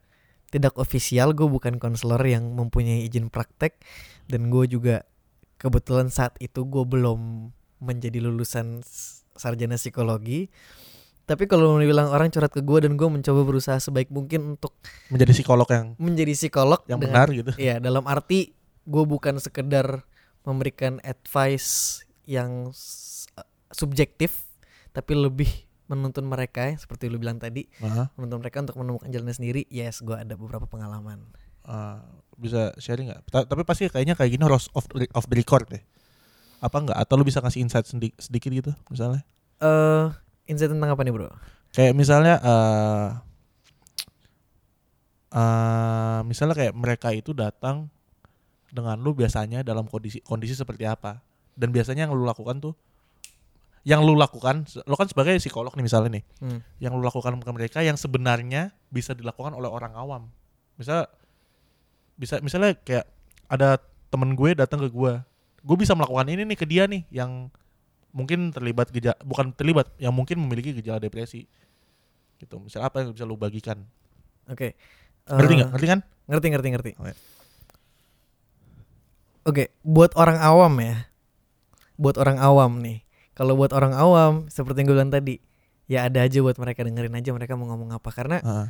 [0.55, 3.83] tidak ofisial gue bukan konselor yang mempunyai izin praktek
[4.31, 5.03] dan gue juga
[5.59, 7.51] kebetulan saat itu gue belum
[7.83, 8.87] menjadi lulusan
[9.35, 10.47] sarjana psikologi
[11.27, 14.71] Tapi kalau bilang orang curhat ke gue dan gue mencoba berusaha sebaik mungkin untuk
[15.11, 17.51] Menjadi psikolog yang menjadi psikolog yang dengan- benar gitu.
[17.59, 18.55] Iya, dalam arti
[18.87, 20.07] gue bukan sekedar
[20.47, 22.71] memberikan advice yang
[23.69, 24.47] subjektif,
[24.95, 25.51] tapi lebih
[25.87, 28.11] menuntun mereka ya, seperti lu bilang tadi, Aha.
[28.15, 29.63] menuntun mereka untuk menemukan jalannya sendiri.
[29.67, 31.27] Yes, gue ada beberapa pengalaman.
[31.67, 31.99] Uh,
[32.39, 33.23] bisa sharing nggak?
[33.27, 35.83] Ta- Tapi pasti kayaknya kayak gini harus off off the record deh.
[36.63, 36.99] Apa enggak?
[36.99, 37.87] Atau lu bisa kasih insight
[38.19, 39.27] sedikit gitu misalnya?
[39.59, 40.07] Eh,
[40.47, 41.29] insight tentang apa nih bro?
[41.75, 43.09] Kayak misalnya eh
[45.37, 47.91] eh, misalnya kayak mereka itu datang
[48.71, 51.21] dengan lu biasanya dalam kondisi kondisi seperti apa?
[51.57, 52.75] Dan biasanya yang lu lakukan tuh
[53.87, 56.59] yang lu lakukan, lu kan sebagai psikolog nih misalnya nih, Hmm.
[56.83, 60.23] yang lu lakukan ke mereka yang sebenarnya bisa dilakukan oleh orang awam.
[60.75, 61.07] Misal
[62.19, 63.07] bisa misalnya kayak
[63.47, 63.79] ada
[64.11, 65.23] temen gue datang ke gue,
[65.63, 67.47] gue bisa melakukan ini nih ke dia nih yang
[68.17, 71.45] mungkin terlibat gejala bukan terlibat yang mungkin memiliki gejala depresi
[72.41, 72.57] gitu.
[72.57, 73.85] Misal apa yang bisa lu bagikan?
[74.49, 74.73] Oke.
[75.29, 75.71] Ngerti Eh, nggak?
[75.77, 76.01] Ngerti kan?
[76.25, 76.93] Ngerti ngerti ngerti.
[76.97, 77.13] Oke.
[79.47, 81.07] Oke, buat orang awam ya.
[81.95, 83.07] Buat orang awam nih.
[83.37, 85.39] Kalau buat orang awam seperti yang gue bilang tadi,
[85.87, 88.67] ya ada aja buat mereka dengerin aja mereka mau ngomong apa karena Heeh.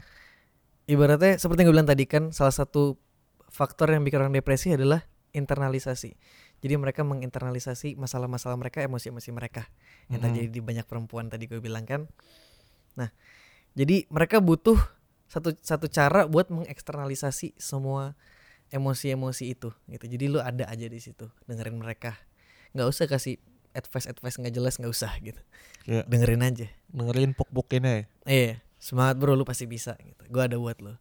[0.92, 3.00] ibaratnya seperti yang gue bilang tadi kan salah satu
[3.48, 6.12] faktor yang bikin orang depresi adalah internalisasi.
[6.60, 9.68] Jadi mereka menginternalisasi masalah-masalah mereka, emosi-emosi mereka
[10.08, 10.26] yang Mhm.
[10.30, 12.08] terjadi di banyak perempuan tadi gue bilang kan.
[12.96, 13.12] Nah,
[13.76, 14.78] jadi mereka butuh
[15.26, 18.16] satu satu cara buat mengeksternalisasi semua
[18.70, 20.04] emosi-emosi itu gitu.
[20.06, 22.16] Jadi lu ada aja di situ dengerin mereka.
[22.72, 23.40] nggak usah kasih
[23.72, 25.40] advice-advice nggak jelas nggak usah gitu.
[25.84, 26.66] Kayak Dengerin aja.
[26.92, 28.04] dengerin pok-pokinnya ya.
[28.28, 30.20] Iya, semangat bro, lu pasti bisa gitu.
[30.28, 30.92] Gua ada buat lu.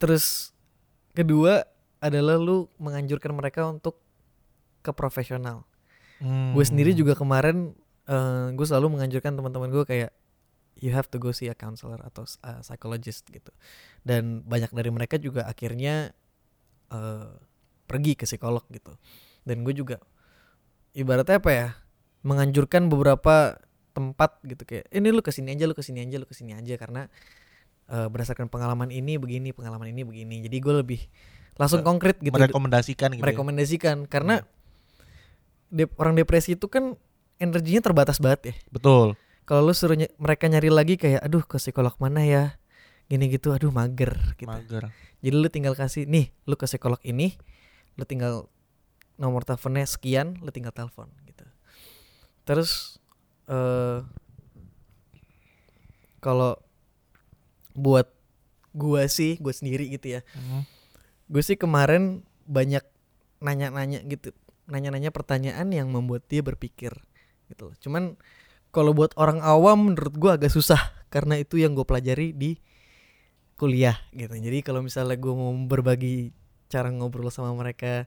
[0.00, 0.56] Terus
[1.12, 1.68] kedua
[2.00, 4.00] adalah lu menganjurkan mereka untuk
[4.80, 5.64] ke profesional.
[6.52, 6.98] Gue sendiri Hmm.
[6.98, 7.72] juga kemarin
[8.52, 10.10] gue selalu menganjurkan teman-teman gue kayak
[10.76, 13.52] you have to go see a counselor atau a psychologist gitu.
[14.00, 16.10] Dan banyak dari mereka juga akhirnya
[16.88, 17.30] eh,
[17.86, 18.92] pergi ke psikolog gitu.
[19.42, 19.96] Dan gue juga
[20.92, 21.68] ibaratnya apa ya
[22.20, 23.56] menganjurkan beberapa
[23.90, 26.52] tempat gitu kayak ini lu ke sini aja lu ke sini aja lu ke sini
[26.52, 27.06] aja karena
[27.88, 31.00] eh, berdasarkan pengalaman ini begini pengalaman ini begini jadi gue lebih
[31.56, 33.18] langsung Eh, konkret gitu merekomendasikan gitu.
[33.18, 33.22] ya.
[33.24, 34.42] merekomendasikan karena
[35.70, 36.94] dep- orang depresi itu kan
[37.36, 39.14] energinya terbatas banget ya Betul.
[39.42, 42.44] kalau lu suruh ny- mereka nyari lagi kayak aduh ke psikolog mana ya
[43.06, 44.90] gini gitu aduh mager gitu Mager.
[45.18, 47.34] jadi lu tinggal kasih nih lu ke psikolog ini
[47.94, 48.46] lu tinggal
[49.16, 51.42] nomor teleponnya sekian lu tinggal telepon gitu
[52.42, 52.98] terus
[53.46, 54.02] eh
[56.18, 56.60] kalau
[57.72, 58.06] buat
[58.70, 60.62] gua sih gue sendiri gitu ya Mhm.
[61.26, 62.82] gue sih kemarin banyak
[63.40, 64.30] nanya-nanya gitu
[64.70, 66.94] nanya-nanya pertanyaan yang membuat dia berpikir
[67.46, 68.14] gitu loh cuman
[68.70, 70.78] kalau buat orang awam menurut gue agak susah
[71.10, 72.54] karena itu yang gue pelajari di
[73.54, 76.32] kuliah gitu jadi kalau misalnya gue mau berbagi
[76.66, 78.06] cara ngobrol sama mereka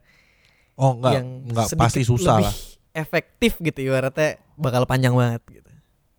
[0.74, 2.56] Oh enggak, yang enggak pasti susah lebih lah.
[2.98, 5.70] efektif gitu ibaratnya bakal panjang banget gitu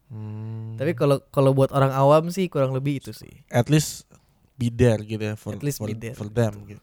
[0.05, 0.79] Hmm.
[0.79, 4.07] tapi kalau kalau buat orang awam sih kurang lebih itu sih at least
[4.55, 6.79] be there gitu ya for At least for, be there, for them gitu.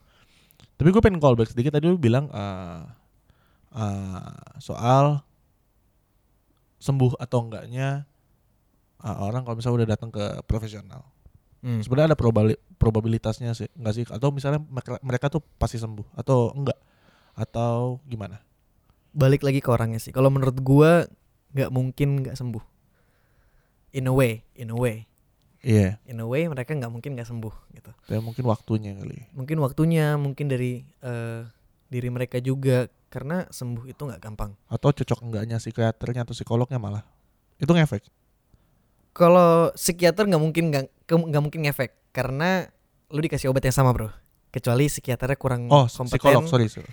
[0.76, 2.82] Tapi gue pengen callback sedikit tadi lu bilang eh
[3.72, 5.24] eh, soal
[6.82, 8.04] sembuh atau enggaknya
[9.02, 11.06] eh, orang kalau misalnya udah datang ke profesional.
[11.62, 11.78] Hmm.
[11.86, 14.06] Sebenarnya ada probabili- probabilitasnya sih, enggak sih?
[14.10, 14.66] Atau misalnya
[15.06, 16.78] mereka, tuh pasti sembuh atau enggak?
[17.38, 18.42] Atau gimana?
[19.12, 20.16] balik lagi ke orangnya sih.
[20.16, 21.04] Kalau menurut gua
[21.52, 22.64] nggak mungkin nggak sembuh.
[23.92, 25.04] In a way, in a way,
[25.62, 27.92] Iya, in a way mereka nggak mungkin nggak sembuh gitu.
[28.08, 28.24] yeah.
[28.24, 29.28] mungkin waktunya kali.
[29.36, 31.44] Mungkin waktunya, mungkin dari eh,
[31.92, 34.56] diri mereka juga karena sembuh itu nggak gampang.
[34.65, 37.04] Atau cocok enggaknya psikiaternya atau psikolognya malah.
[37.60, 38.08] Itu ngefek.
[39.12, 42.71] Kalau psikiater nggak mungkin nggak mungkin ngefek karena
[43.12, 44.08] lu dikasih obat yang sama bro.
[44.50, 46.08] Kecuali psikiaternya kurang Oh, kompeten.
[46.15, 46.71] psikolog, sorry.
[46.71, 46.88] sorry.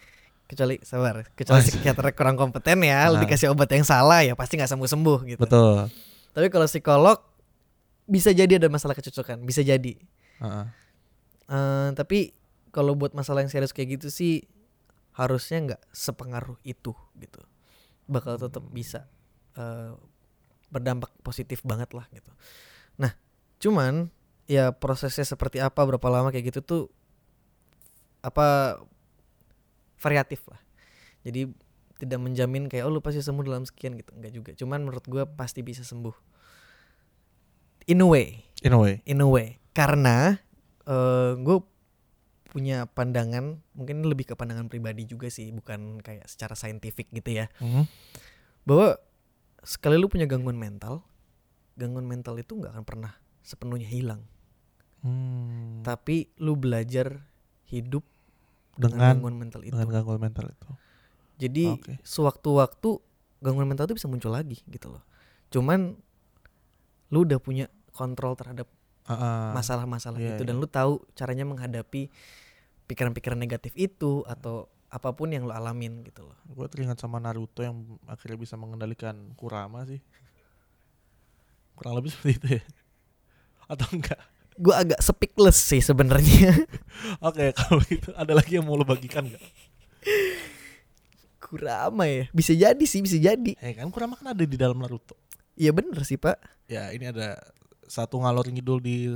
[0.48, 1.70] Kecuali sabar, kecuali Oh, iya.
[1.70, 3.22] psikiaternya kurang kompeten ya, lu Nah.
[3.22, 5.40] dikasih obat yang salah ya pasti nggak sembuh sembuh gitu.
[5.40, 5.87] Betul.
[6.35, 7.18] Tapi kalau psikolog
[8.04, 9.94] bisa jadi ada masalah kecocokan, bisa jadi.
[10.42, 10.64] Heeh.
[11.48, 12.35] Eh, tapi
[12.70, 14.42] kalau buat masalah yang serius kayak gitu sih
[15.18, 17.42] harusnya nggak sepengaruh itu gitu.
[18.07, 19.11] Bakal tetap bisa
[19.59, 19.92] eh,
[20.70, 22.31] berdampak positif banget lah gitu.
[23.02, 23.12] Nah,
[23.59, 24.14] cuman
[24.46, 26.83] ya prosesnya seperti apa, berapa lama kayak gitu tuh
[28.22, 28.78] apa
[29.98, 30.62] variatif lah.
[31.26, 31.50] Jadi
[31.98, 34.50] tidak menjamin kayak oh lu pasti sembuh dalam sekian gitu, enggak juga.
[34.54, 36.14] Cuman menurut gua pasti bisa sembuh.
[37.90, 39.00] In a way, In a way.
[39.09, 40.37] in a way karena
[40.85, 41.59] eh gue
[42.48, 47.46] punya pandangan mungkin lebih ke pandangan pribadi juga sih bukan kayak secara saintifik gitu ya
[47.61, 47.84] Mhm.
[48.64, 48.96] bahwa
[49.61, 51.04] sekali lu punya gangguan mental
[51.76, 54.24] gangguan mental itu nggak akan pernah sepenuhnya hilang
[54.98, 55.87] Hmm.
[55.87, 57.22] tapi lu belajar
[57.64, 58.02] hidup
[58.74, 60.68] dengan dengan, gangguan mental itu dengan gangguan mental itu.
[61.38, 61.92] jadi Oke.
[62.02, 62.90] sewaktu-waktu
[63.38, 65.04] gangguan mental itu bisa muncul lagi gitu loh
[65.48, 65.94] cuman
[67.08, 68.66] lu udah punya kontrol terhadap
[69.09, 69.49] Ah, ah.
[69.57, 70.49] masalah-masalah iya, itu iya.
[70.53, 72.12] dan lu tahu caranya menghadapi
[72.85, 77.61] pikiran-pikiran negatif itu atau apa pun yang lu alamin gitu loh Gue teringat sama Naruto
[77.61, 77.77] yang
[78.09, 80.01] akhirnya bisa mengendalikan Kurama sih.
[81.77, 82.62] Kurang lebih seperti itu ya.
[83.68, 84.21] Atau enggak?
[84.59, 86.51] gue agak speechless sih sebenarnya
[87.31, 89.44] Oke, kalau gitu ada lagi yang mau lo bagikan enggak?
[91.38, 95.14] Kurama ya bisa jadi sih bisa jadi Eh kan Kurama kan ada di dalam Naruto.
[95.55, 97.38] Iya bener sih pak Ya, ini ada
[97.88, 99.09] satu ngalor ngidul di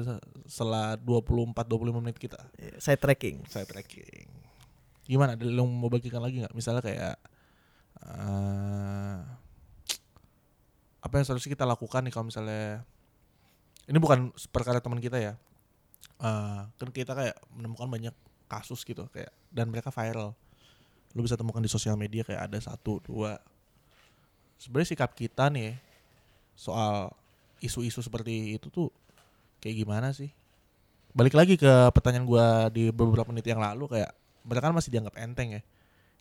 [0.49, 2.41] setelah 24 25 menit kita.
[2.81, 4.27] saya tracking Saya tracking.
[5.07, 5.37] Gimana?
[5.37, 6.57] Ada yang mau bagikan lagi nggak?
[6.57, 7.17] Misalnya kayak
[8.03, 9.19] eh
[11.03, 12.87] apa yang seharusnya kita lakukan nih kalau misalnya
[13.87, 15.35] ini bukan perkara teman kita ya.
[16.23, 18.15] Eh kan kita kayak menemukan banyak
[18.49, 20.33] kasus gitu kayak dan mereka viral.
[21.13, 23.37] Lu bisa temukan di sosial media kayak ada satu dua.
[24.57, 25.77] Sebenarnya sikap kita nih
[26.57, 27.11] soal
[27.63, 28.91] isu-isu seperti itu tuh
[29.63, 30.35] kayak gimana sih?
[31.15, 34.11] Balik lagi ke pertanyaan gua di beberapa menit yang lalu kayak
[34.43, 35.63] mereka kan masih dianggap enteng ya.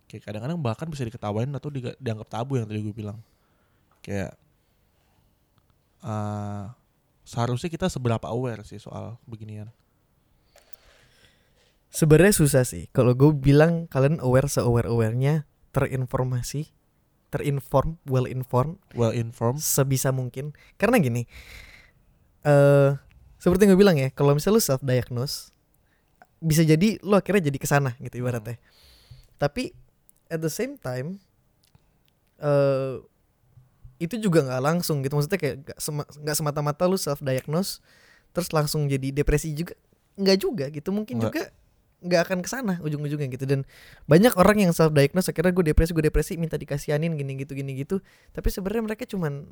[0.06, 3.18] Kayak kadang-kadang bahkan bisa diketawain atau dianggap tabu yang tadi gue bilang.
[4.06, 4.38] Kayak
[6.06, 6.66] eh
[7.26, 9.70] seharusnya kita seberapa aware sih soal beginian.
[11.92, 15.44] sebenarnya susah sih kalau gue bilang kalian aware se aware awarenya
[15.76, 16.72] terinformasi
[17.32, 19.64] terinform well informed Well informed.
[19.64, 20.52] sebisa mungkin.
[20.76, 21.24] Karena gini
[22.44, 22.92] eh
[23.38, 25.50] seperti yang gue bilang ya kalau misalnya lu self diagnose
[26.42, 28.60] bisa jadi lu akhirnya jadi ke sana gitu ibaratnya.
[29.38, 29.74] Tapi
[30.28, 31.18] at the same time
[32.38, 33.00] eh
[34.02, 35.14] itu juga nggak langsung gitu.
[35.14, 37.80] Maksudnya kayak nggak sema- semata-mata lu self diagnose
[38.34, 39.78] terus langsung jadi depresi juga.
[40.18, 40.90] Nggak juga gitu.
[40.90, 41.30] Mungkin Nggak.
[41.30, 41.44] juga
[42.02, 43.46] nggak akan ke sana ujung-ujungnya gitu.
[43.46, 43.64] Dan
[44.10, 47.78] banyak orang yang self diagnose akhirnya gue depresi gue depresi minta dikasihanin gini gitu gini
[47.78, 48.02] gitu.
[48.34, 49.48] Tapi sebenarnya mereka cuman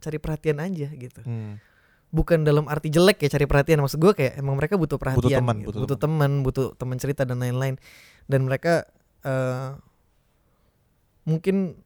[0.00, 1.22] cari perhatian aja gitu.
[1.22, 1.60] Hmm.
[2.08, 3.84] bukan dalam arti jelek ya cari perhatian.
[3.84, 5.68] Maksud gue kayak emang mereka butuh perhatian teman, gitu.
[5.68, 7.76] butuh butuh teman butuh teman cerita dan lain-lain.
[8.24, 8.88] Dan mereka
[9.28, 9.76] eh
[11.28, 11.76] mungkin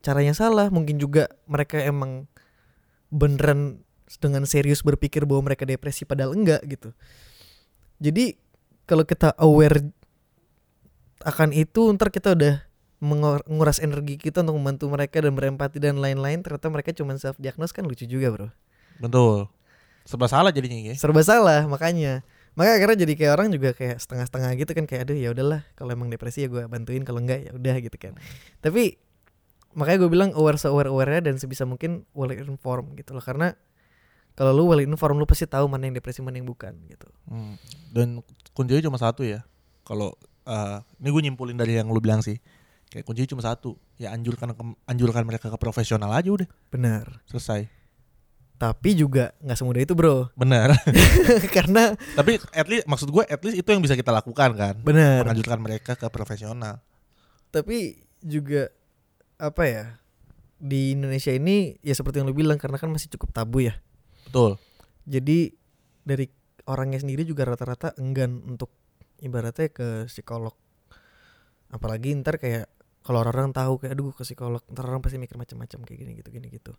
[0.00, 2.24] caranya salah mungkin juga mereka emang
[3.12, 3.84] beneran
[4.18, 6.96] dengan serius berpikir bahwa mereka depresi padahal enggak gitu.
[8.00, 8.40] Jadi
[8.90, 9.86] kalau kita aware
[11.22, 12.66] akan itu ntar kita udah
[13.00, 17.70] menguras energi kita untuk membantu mereka dan berempati dan lain-lain ternyata mereka cuma self diagnose
[17.70, 18.48] kan lucu juga bro
[19.00, 19.48] Betul.
[20.04, 20.94] Serba salah jadinya ya.
[20.98, 22.20] serba salah makanya
[22.58, 25.94] maka akhirnya jadi kayak orang juga kayak setengah-setengah gitu kan kayak aduh ya udahlah kalau
[25.94, 28.18] emang depresi ya gue bantuin kalau enggak ya udah gitu kan
[28.58, 28.98] tapi
[29.78, 33.54] makanya gue bilang aware se aware awarenya dan sebisa mungkin well informed gitu loh karena
[34.32, 37.54] kalau lu well informed lu pasti tahu mana yang depresi mana yang bukan gitu Hmm.
[37.90, 39.46] Dan kuncinya cuma satu ya.
[39.82, 42.38] Kalau eh, ini gue nyimpulin dari yang lu bilang sih.
[42.86, 43.70] Kayak kuncinya cuma satu.
[43.94, 46.48] Ya anjurkan ke- anjurkan mereka ke profesional aja udah.
[46.68, 47.70] benar Selesai.
[48.56, 50.76] tapi juga nggak semudah itu bro Benar.
[51.56, 54.74] karena Tapi at least maksud gue at least itu yang bisa kita lakukan kan.
[54.76, 56.82] benar Menganjurkan mereka ke profesional.
[57.48, 58.68] tapi juga
[59.36, 59.84] apa ya
[60.54, 63.80] di Indonesia ini ya seperti yang lu bilang karena kan masih cukup tabu ya
[64.30, 64.62] Betul.
[65.10, 65.50] jadi
[66.06, 66.30] dari
[66.70, 68.70] orangnya sendiri juga rata-rata enggan untuk
[69.18, 70.54] ibaratnya ke psikolog.
[71.70, 72.70] Apalagi ntar kayak
[73.02, 74.62] kalau orang tahu kayak aduh ke psikolog.
[74.70, 76.72] Ntar orang pasti mikir macam-macam kayak gini gitu gini gitu.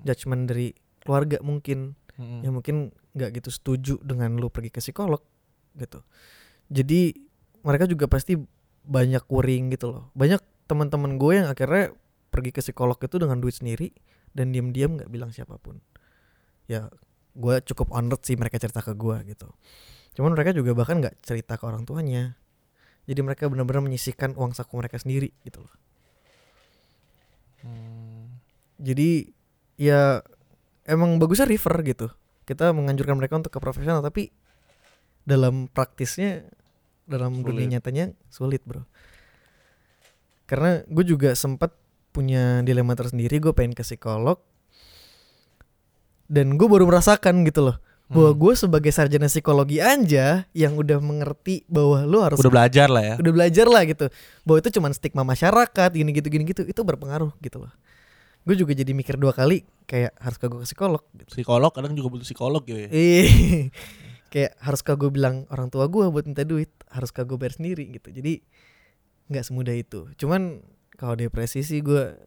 [0.00, 0.72] Judgement dari
[1.04, 1.92] keluarga mungkin.
[2.14, 2.46] Mm-mm.
[2.46, 5.18] yang mungkin nggak gitu setuju dengan lu pergi ke psikolog
[5.74, 5.98] gitu.
[6.70, 7.10] Jadi
[7.66, 8.38] mereka juga pasti
[8.86, 10.04] banyak worrying gitu loh.
[10.14, 10.38] Banyak
[10.70, 11.90] teman-teman gue yang akhirnya
[12.30, 13.90] pergi ke psikolog itu dengan duit sendiri
[14.30, 15.82] dan diam-diam nggak bilang siapa pun
[16.70, 16.88] ya
[17.34, 19.50] gue cukup honored sih mereka cerita ke gue gitu.
[20.14, 22.38] Cuman mereka juga bahkan nggak cerita ke orang tuanya.
[23.04, 25.74] Jadi mereka benar-benar menyisihkan uang saku mereka sendiri gitu loh.
[27.64, 28.44] Hmm.
[28.76, 29.32] jadi
[29.80, 30.20] ya
[30.84, 32.12] emang bagusnya refer gitu.
[32.44, 34.28] Kita menganjurkan mereka untuk ke profesional tapi
[35.24, 36.44] dalam praktisnya
[37.08, 37.48] dalam Sulit.
[37.48, 38.84] dunia nyatanya sulit bro.
[40.44, 41.72] Karena gue juga sempat
[42.12, 44.38] punya dilema tersendiri gue pengen ke psikolog
[46.26, 47.76] dan gue baru merasakan gitu loh.
[48.04, 48.40] Bahwa Hmm.
[48.40, 53.14] gue sebagai sarjana psikologi aja yang udah mengerti bahwa lu harus udah belajar lah ya.
[53.16, 54.06] udah belajar lah gitu.
[54.44, 57.72] Bahwa itu cuman stigma masyarakat gini gitu gini gitu itu berpengaruh gitu loh.
[58.44, 61.32] Gue juga jadi mikir dua kali kayak harus ke gue ke psikolog gitu.
[61.32, 62.88] Psikolog kadang juga butuh psikolog gitu ya.
[64.34, 68.10] Kayak harus gue bilang orang tua gue buat minta duit harus gue bayar sendiri gitu.
[68.10, 68.42] Jadi
[69.30, 70.10] nggak semudah itu.
[70.20, 70.60] Cuman
[70.98, 72.18] kalau depresi sih gue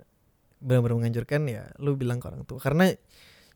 [0.57, 2.57] benar-benar menganjurkan ya lu bilang ke orang tua.
[2.57, 2.89] Karena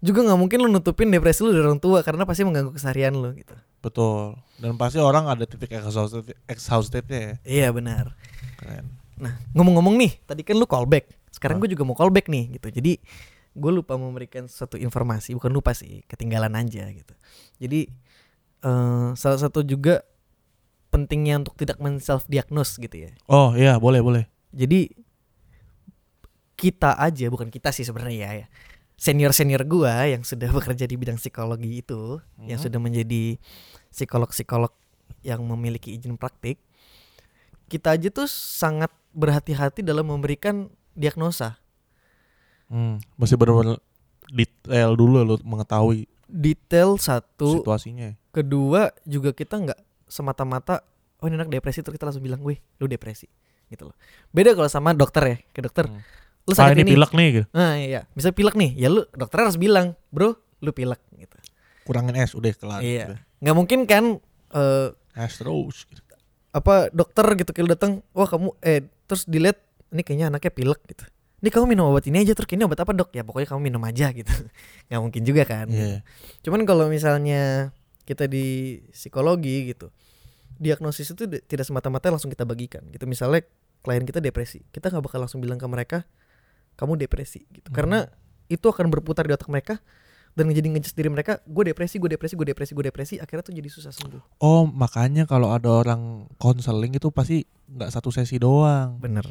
[0.02, 3.32] juga nggak mungkin lu nutupin depresi lu dari orang tua karena pasti mengganggu keseharian lu
[3.34, 4.38] gitu Betul.
[4.58, 7.34] Dan pasti orang ada titik exhausted exhaustednya ya.
[7.46, 8.14] iya benar
[8.58, 8.94] Keren.
[9.18, 11.62] nah ngomong-ngomong nih tadi kan lu callback sekarang Ah.
[11.62, 12.98] gue juga mau callback nih gitu jadi
[13.52, 17.14] gue lupa memberikan suatu informasi bukan lupa sih ketinggalan aja gitu
[17.58, 17.90] jadi
[18.62, 20.02] eh, salah satu juga
[20.90, 24.24] pentingnya untuk tidak men self diagnose gitu ya Oh iya boleh boleh.
[24.52, 24.92] Jadi
[26.54, 28.48] kita aja bukan kita sih sebenarnya ya.
[29.02, 32.66] Senior-senior gua yang sudah bekerja di bidang psikologi itu, yang Mhm.
[32.70, 33.42] sudah menjadi
[33.90, 34.70] psikolog-psikolog
[35.22, 36.62] yang memiliki izin praktik,
[37.66, 41.58] kita aja tuh sangat berhati-hati dalam memberikan diagnosa.
[42.70, 43.82] Hmm, masih benar-benar
[44.30, 48.16] detail dulu lo mengetahui Detail satu, situasinya.
[48.32, 50.80] kedua juga kita nggak semata-mata
[51.20, 53.28] oh ini anak depresi terus kita langsung bilang, "Wih, lu depresi."
[53.68, 53.96] gitu loh.
[54.30, 55.88] Beda kalau sama dokter ya, ke dokter.
[55.88, 56.04] Hmm.
[56.48, 56.92] Lu Ah sakit ini ini.
[56.98, 57.46] pilek nih gitu.
[57.54, 61.38] Nah iya, bisa pilek nih, ya lu dokter harus bilang, bro, lu pilek gitu.
[61.86, 62.82] Kurangin es udah kelar.
[62.82, 63.14] Iya.
[63.14, 63.20] Udah.
[63.42, 64.04] Nggak mungkin kan
[64.54, 65.86] eh Es terus.
[65.90, 66.02] Gitu.
[66.52, 69.56] apa dokter gitu kalau datang, wah kamu eh terus dilihat
[69.96, 71.08] ini kayaknya anaknya pilek gitu.
[71.42, 73.16] Ini kamu minum obat ini aja terus ini obat apa dok?
[73.16, 74.30] Ya pokoknya kamu minum aja gitu.
[74.92, 75.72] Nggak mungkin juga kan.
[75.72, 76.04] Iya.
[76.44, 77.72] Cuman kalau misalnya
[78.04, 79.96] kita di psikologi gitu,
[80.60, 83.08] diagnosis itu tidak semata-mata langsung kita bagikan gitu.
[83.08, 83.48] Misalnya
[83.82, 86.04] klien kita depresi, kita nggak bakal langsung bilang ke mereka
[86.82, 87.70] kamu depresi gitu.
[87.70, 87.78] Hmm.
[87.78, 88.00] Karena
[88.50, 89.78] itu akan berputar di otak mereka
[90.32, 93.56] dan jadi ngejudge diri mereka, gue depresi, gue depresi, gue depresi, gue depresi, akhirnya tuh
[93.56, 94.40] jadi susah sembuh.
[94.40, 98.96] Oh makanya kalau ada orang konseling itu pasti nggak satu sesi doang.
[98.98, 99.28] Bener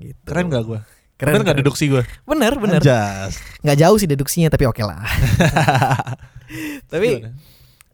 [0.00, 0.16] gitu.
[0.24, 0.80] Keren gak gue?
[1.20, 1.58] Keren, gak keren.
[1.60, 2.02] deduksi gue?
[2.24, 2.80] Bener, bener.
[3.60, 5.04] Nggak jauh sih deduksinya tapi oke lah.
[6.92, 7.36] tapi Gimana?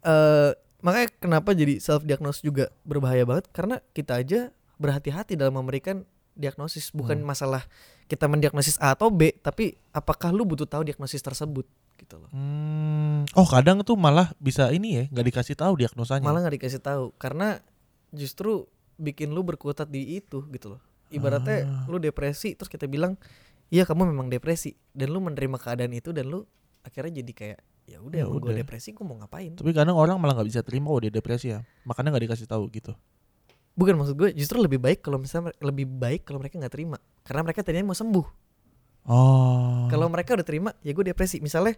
[0.05, 6.05] eh makanya kenapa jadi self diagnosis juga berbahaya banget karena kita aja berhati-hati dalam memberikan
[6.35, 7.25] diagnosis bukan Hmm.
[7.25, 7.63] masalah
[8.05, 13.23] kita mendiagnosis A atau B tapi apakah lu butuh tahu diagnosis tersebut gitu loh Hmm,
[13.33, 16.21] oh kadang tuh malah bisa ini ya nggak dikasih tahu diagnosanya.
[16.21, 17.63] malah nggak dikasih tahu karena
[18.09, 21.83] justru bikin lu berkutat di itu gitu loh ibaratnya Ah.
[21.85, 23.15] lu depresi terus kita bilang
[23.67, 26.43] iya kamu memang depresi dan lu menerima keadaan itu dan lu
[26.81, 30.33] akhirnya jadi kayak ya udah Ya gue depresi gue mau ngapain Tapi kadang orang malah
[30.33, 31.61] nggak bisa terima oh dia depresi ya.
[31.83, 32.97] Makanya nggak dikasih tahu gitu.
[33.75, 37.41] Bukan maksud gue justru lebih baik kalau misalnya lebih baik kalau mereka nggak terima karena
[37.43, 38.27] mereka tadinya mau sembuh.
[39.05, 39.85] Oh.
[39.91, 41.43] Kalau mereka udah terima ya gue depresi.
[41.43, 41.75] Misalnya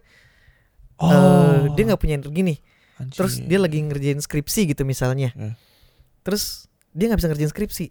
[1.02, 1.10] oh.
[1.10, 2.58] eh, dia nggak punya energi nih,
[3.02, 3.18] Anjir.
[3.18, 5.54] terus dia lagi ngerjain skripsi gitu misalnya, Eh.
[6.22, 7.86] terus dia nggak bisa ngerjain skripsi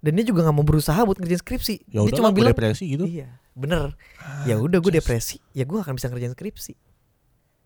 [0.00, 1.74] dan dia juga nggak mau berusaha buat ngerjain skripsi.
[1.92, 3.04] ya dia cuma bilang depresi gitu.
[3.04, 3.92] iya bener.
[4.48, 6.72] Ya udah gue depresi, ya gue akan bisa ngerjain skripsi.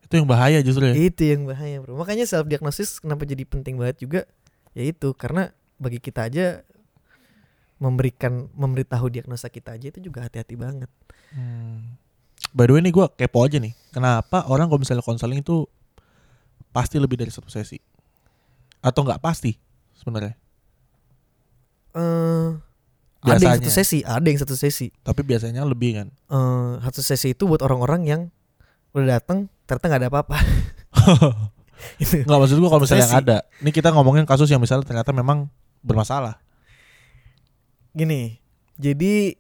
[0.04, 0.94] Itu yang bahaya justru ya.
[0.98, 1.96] Itu yang bahaya bro.
[1.96, 4.20] Makanya self diagnosis kenapa jadi penting banget juga,
[4.74, 6.64] yaitu karena bagi kita aja
[7.76, 10.88] memberikan memberitahu diagnosa kita aja itu juga hati-hati banget.
[11.36, 12.00] Hmm.
[12.56, 13.76] By the way nih gue kepo aja nih.
[13.92, 15.68] Kenapa orang kalau misalnya konseling itu
[16.72, 17.76] pasti lebih dari satu sesi?
[18.80, 19.52] Atau nggak pasti
[20.00, 20.34] sebenarnya?
[21.94, 22.50] eh
[23.24, 24.90] ada yang satu sesi, ada yang satu sesi.
[25.06, 26.08] Tapi biasanya lebih kan.
[26.10, 28.20] Eh satu sesi itu buat orang-orang yang
[28.94, 30.38] udah datang ternyata nggak ada apa-apa.
[32.00, 33.22] Nggak maksud gue kalau misalnya yang Sesi.
[33.28, 33.38] ada.
[33.60, 35.52] Ini kita ngomongin kasus yang misalnya ternyata memang
[35.84, 36.40] bermasalah.
[37.92, 38.40] Gini,
[38.74, 39.36] jadi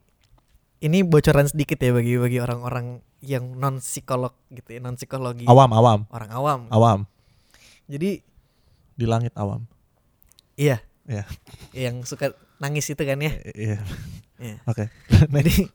[0.78, 5.48] ini bocoran sedikit ya bagi bagi orang-orang yang non psikolog gitu ya, non psikologi.
[5.48, 6.60] Awam, awam, Orang awam.
[6.68, 7.00] awam.
[7.84, 8.22] Jadi
[8.94, 9.66] Di langit awam.
[10.54, 10.78] iya.
[11.04, 11.26] Iya.
[11.74, 13.32] Yang suka nangis itu kan ya.
[13.50, 13.82] Iya.
[14.38, 14.56] Iya.
[14.64, 14.86] Oke.
[15.34, 15.66] Jadi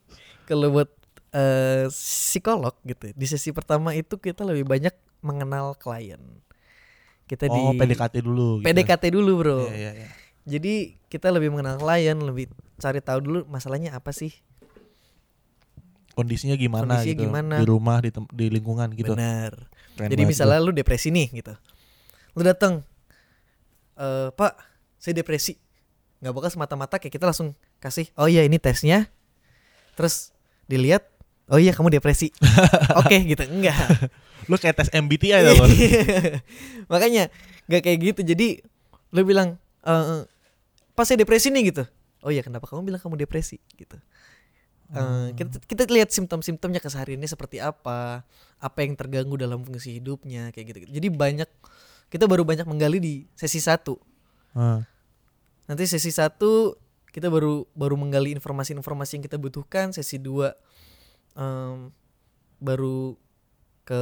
[0.45, 0.89] kalau buat
[1.29, 6.17] eh, psikolog gitu, di sesi pertama itu kita lebih banyak mengenal klien.
[7.27, 8.57] Kita Oh, di PDKT dulu.
[8.57, 8.65] gitu.
[8.65, 9.59] PDKT dulu, Bro.
[9.67, 10.09] Iya, iya, iya.
[10.49, 12.49] Jadi kita lebih mengenal klien, lebih
[12.81, 14.33] cari tahu dulu masalahnya apa sih.
[16.17, 17.25] Kondisinya gimana Kondisinya gitu.
[17.29, 17.55] gimana.
[17.61, 19.13] Di rumah, di, di lingkungan gitu.
[19.13, 19.69] Benar.
[19.95, 21.53] Jadi misalnya lu depresi nih gitu.
[22.33, 22.81] Lu datang
[23.99, 24.53] eh Pak,
[24.97, 25.55] saya depresi.
[26.19, 29.07] nggak bakal semata-mata kayak kita langsung kasih, "Oh iya ini tesnya."
[29.95, 30.35] Terus
[30.67, 31.07] dilihat,
[31.47, 32.35] "Oh iya kamu depresi."
[32.99, 33.47] Oke gitu.
[33.47, 33.79] Enggak.
[34.51, 35.55] Lu kayak tes MBTI kan?
[36.91, 37.31] Makanya
[37.71, 38.21] nggak kayak gitu.
[38.27, 38.59] Jadi
[39.15, 39.55] lu bilang,
[39.87, 40.27] eh
[40.99, 41.87] "Pas saya depresi nih." gitu.
[42.19, 43.95] "Oh iya, kenapa kamu bilang kamu depresi?" gitu.
[44.89, 48.25] Eh, kita kita lihat simptom-simptomnya kesehariannya seperti apa,
[48.57, 50.77] apa yang terganggu dalam fungsi hidupnya kayak gitu.
[50.89, 51.49] Jadi banyak
[52.09, 54.01] kita baru banyak menggali di sesi satu.
[54.57, 54.81] Ah.
[55.69, 56.73] Nanti sesi satu
[57.13, 59.93] kita baru baru menggali informasi-informasi yang kita butuhkan.
[59.93, 60.57] Sesi dua
[61.37, 61.93] em,
[62.57, 63.13] baru
[63.85, 64.01] ke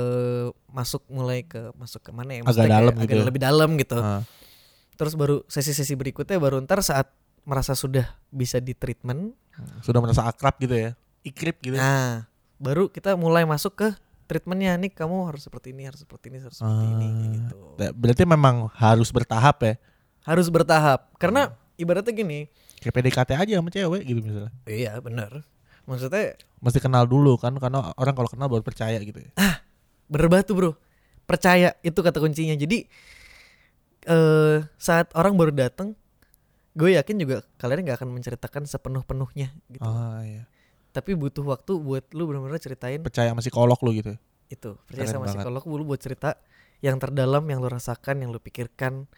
[0.71, 2.41] masuk mulai ke masuk ke mana ya?
[2.47, 3.15] Agak dalam gitu ya.
[3.19, 3.99] Agak lebih dalam gitu.
[3.99, 4.23] Ah.
[4.97, 9.31] Terus baru sesi-sesi berikutnya baru ntar saat merasa sudah bisa di treatment
[9.79, 10.91] Sudah merasa akrab gitu ya.
[11.21, 11.75] Ikrip gitu.
[11.75, 13.87] Nah, baru kita mulai masuk ke
[14.23, 17.21] treatmentnya nih kamu harus seperti ini harus seperti ini harus seperti ini Ah.
[17.31, 19.73] gitu Ber- Berarti memang harus bertahap ya.
[20.21, 24.51] harus bertahap karena ibaratnya gini Kayak PDKT aja sama cewek gitu misalnya.
[24.65, 25.47] iya benar
[25.83, 29.31] maksudnya Mesti kenal dulu kan karena orang kalau kenal baru percaya gitu ya.
[30.05, 30.71] bener banget tuh bro
[31.23, 32.83] percaya itu kata kuncinya jadi
[34.08, 35.93] eh saat orang baru datang
[36.74, 40.45] gue yakin juga kalian nggak akan menceritakan sepenuh penuhnya gitu Ah iya.
[40.89, 44.14] tapi butuh waktu buat lu benar-benar ceritain Percaya sama psikolog lu gitu.
[44.47, 45.36] itu percaya Keren sama banget.
[45.38, 46.39] psikolog lu buat cerita
[46.80, 49.10] yang terdalam yang lu rasakan yang lu pikirkan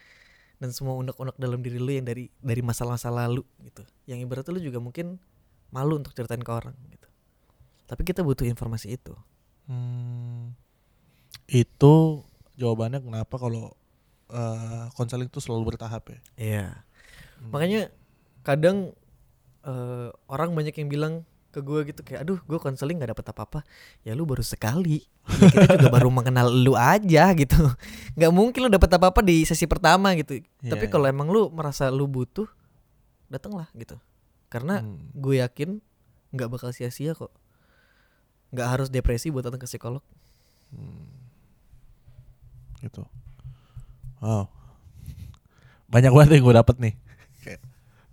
[0.56, 4.60] dan semua unek-unek dalam diri lu yang dari dari masa-masa lalu gitu yang ibaratnya lu
[4.60, 5.20] juga mungkin
[5.68, 7.06] malu untuk ceritain ke orang gitu
[7.86, 9.14] tapi kita butuh informasi itu
[9.64, 10.50] Hmm,
[11.46, 11.94] itu
[12.56, 13.70] jawabannya kenapa kalau
[14.30, 16.20] eh, konseling itu selalu bertahap ya.
[16.36, 16.66] iya
[17.36, 17.50] Hmm.
[17.50, 17.88] makanya
[18.40, 18.92] kadang
[19.62, 21.14] eh, orang banyak yang bilang
[21.50, 23.60] ke gue gitu kayak aduh gue konseling nggak dapet apa-apa
[24.00, 27.58] ya lu baru sekali Ya, kita juga baru mengenal lu aja gitu
[28.14, 30.92] nggak mungkin lu dapet apa-apa di sesi pertama gitu Iya, tapi iya.
[30.92, 32.46] kalau emang lu merasa lu butuh
[33.26, 33.96] datanglah gitu
[34.46, 35.00] karena Hmm.
[35.12, 35.80] gue yakin
[36.30, 37.32] nggak bakal sia-sia kok
[38.52, 40.04] nggak harus depresi buat datang ke psikolog
[42.80, 43.04] gitu.
[44.20, 44.48] Wow.
[45.90, 46.94] Banyak banget yang gue dapet nih.
[47.42, 47.60] Kayak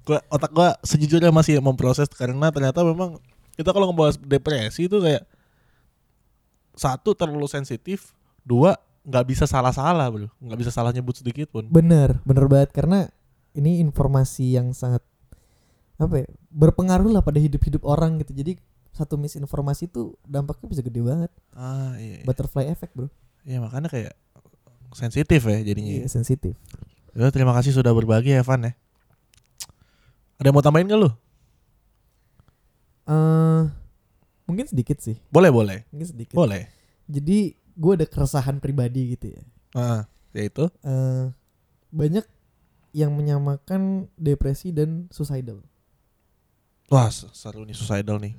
[0.07, 3.19] gua otak gue sejujurnya masih memproses karena ternyata memang
[3.59, 5.27] kita kalau ngebahas depresi itu kayak
[6.77, 8.13] satu terlalu sensitif,
[8.45, 11.65] dua nggak bisa salah-salah bro, nggak bisa salah nyebut sedikit pun.
[11.71, 13.07] bener bener banget karena
[13.55, 15.01] ini informasi yang sangat
[15.97, 18.53] apa ya berpengaruh lah pada hidup-hidup orang gitu jadi
[18.93, 22.25] satu misinformasi itu dampaknya bisa gede banget Ah iya, iya.
[22.27, 23.09] butterfly effect bro
[23.47, 24.13] Iya, makanya kayak
[24.91, 25.91] sensitif ya jadinya.
[25.93, 26.53] iya sensitif
[27.11, 28.73] Ya, terima kasih sudah berbagi Evan ya.
[30.37, 31.09] Ada yang mau tambahin gak lu?
[33.07, 33.61] eh
[34.43, 36.67] mungkin sedikit sih Boleh boleh, mungkin sedikit boleh.
[37.05, 41.31] jadi gue ada keresahan pribadi gitu ya Ah, yaitu eh
[41.89, 42.25] banyak
[42.91, 45.63] yang menyamakan depresi dan suicidal
[46.87, 48.35] wah seru nih suicidal nih.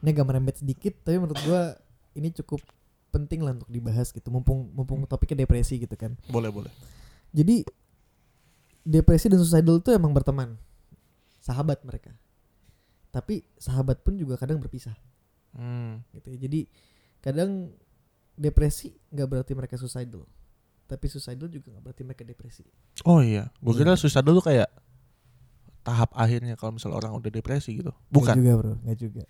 [0.00, 1.76] ini agak merembet sedikit tapi menurut gua
[2.12, 2.60] ini cukup
[3.12, 6.72] penting lah untuk dibahas gitu mumpung mumpung topiknya depresi gitu kan Boleh boleh.
[7.30, 7.60] jadi
[8.82, 10.56] depresi dan suicidal itu emang berteman
[11.38, 12.16] sahabat mereka
[13.08, 14.96] tapi sahabat pun juga kadang berpisah
[15.52, 16.00] Hmm.
[16.10, 16.38] gitu ya.
[16.40, 16.60] jadi
[17.20, 17.76] kadang
[18.34, 20.24] depresi nggak berarti mereka suicidal
[20.82, 22.64] tapi suicidal juga nggak berarti mereka depresi
[23.04, 24.00] Oh iya, gue kira Iya.
[24.00, 24.72] suicidal tuh kayak
[25.82, 27.92] tahap akhirnya kalau misal orang udah depresi gitu.
[28.08, 28.32] Bukan.
[28.34, 29.24] juga bro nggak juga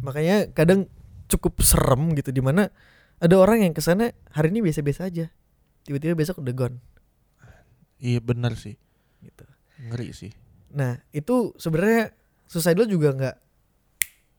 [0.00, 0.84] makanya kadang
[1.26, 2.68] cukup serem gitu di mana
[3.16, 5.30] ada orang yang ke sana hari ini biasa-biasa aja
[5.82, 6.78] tiba-tiba besok udah gone
[7.96, 8.76] Iya benar sih,
[9.20, 9.44] gitu
[9.80, 10.32] ngeri sih.
[10.68, 12.12] nah itu sebenarnya
[12.44, 13.36] suicidal juga nggak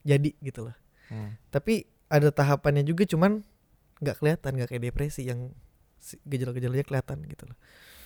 [0.04, 0.76] jadi gitu loh
[1.06, 1.38] Hmm.
[1.48, 3.46] tapi ada tahapannya juga cuman
[3.96, 5.54] nggak kelihatan nggak kayak depresi yang
[6.24, 7.58] gejala-gejalanya kelihatan gitu loh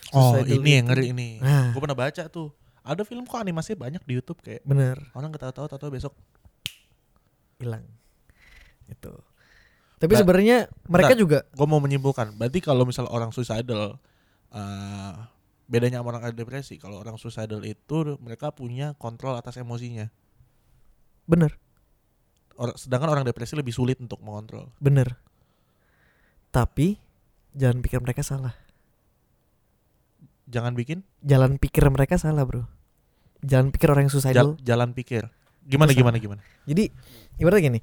[0.09, 1.29] Oh Suicidal ini yang ngeri ini.
[1.37, 1.69] Nah.
[1.69, 2.49] Gue pernah baca tuh.
[2.81, 6.17] Ada film kok animasinya banyak di YouTube kayak bener orang ketawa-tawa tahu besok.
[7.55, 7.85] hilang
[8.89, 9.13] itu
[9.99, 11.19] tapi Ba- sebenarnya mereka Bentar.
[11.19, 12.31] juga Gue mau menyimpulkan.
[12.33, 13.99] Berarti kalau misal orang suicidal,
[14.49, 15.13] eh
[15.67, 16.79] bedanya sama orang depresi.
[16.79, 20.07] Kalau orang suicidal itu mereka punya kontrol atas emosinya.
[21.25, 21.59] bener
[22.55, 24.71] Or- sedangkan orang depresi lebih sulit untuk mengontrol.
[24.79, 25.19] bener
[26.49, 26.97] tapi
[27.53, 28.55] jalan pikir mereka salah
[30.49, 32.65] Jangan bikin jalan pikir mereka salah bro
[33.39, 35.29] jalan pikir orang yang jal- suicidal jalan pikir.
[35.61, 36.23] Gimana Itu gimana salah.
[36.25, 36.41] gimana?
[36.65, 36.83] jadi
[37.37, 37.79] ibaratnya gini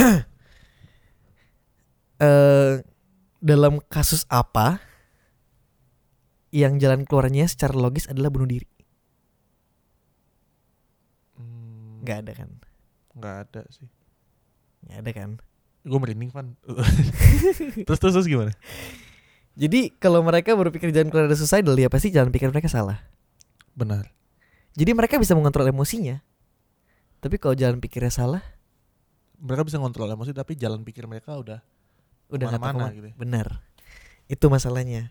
[2.20, 2.72] eh
[3.40, 4.80] dalam kasus apa
[6.50, 8.68] yang jalan keluarnya secara logis adalah bunuh diri
[11.36, 12.50] Hmm, nggak ada kan
[13.10, 13.88] nggak ada sih.
[14.84, 15.30] nggak ada kan
[15.80, 16.60] Gue merinding pan.
[17.88, 18.52] terus terus terus gimana?
[19.56, 23.00] jadi kalau mereka berpikir jalan keluar ada suicidal ya pasti jalan pikir mereka salah
[23.72, 24.12] Benar.
[24.76, 26.20] jadi mereka bisa mengontrol emosinya
[27.18, 28.44] tapi kalau jalan pikirnya salah
[29.40, 31.58] Mereka bisa ngontrol emosi tapi jalan pikir mereka udah
[32.30, 32.70] udah nggak tahu.
[32.70, 32.84] ke mana.
[32.94, 33.14] gitu ya.
[33.16, 33.46] benar.
[34.28, 35.10] Itu masalahnya.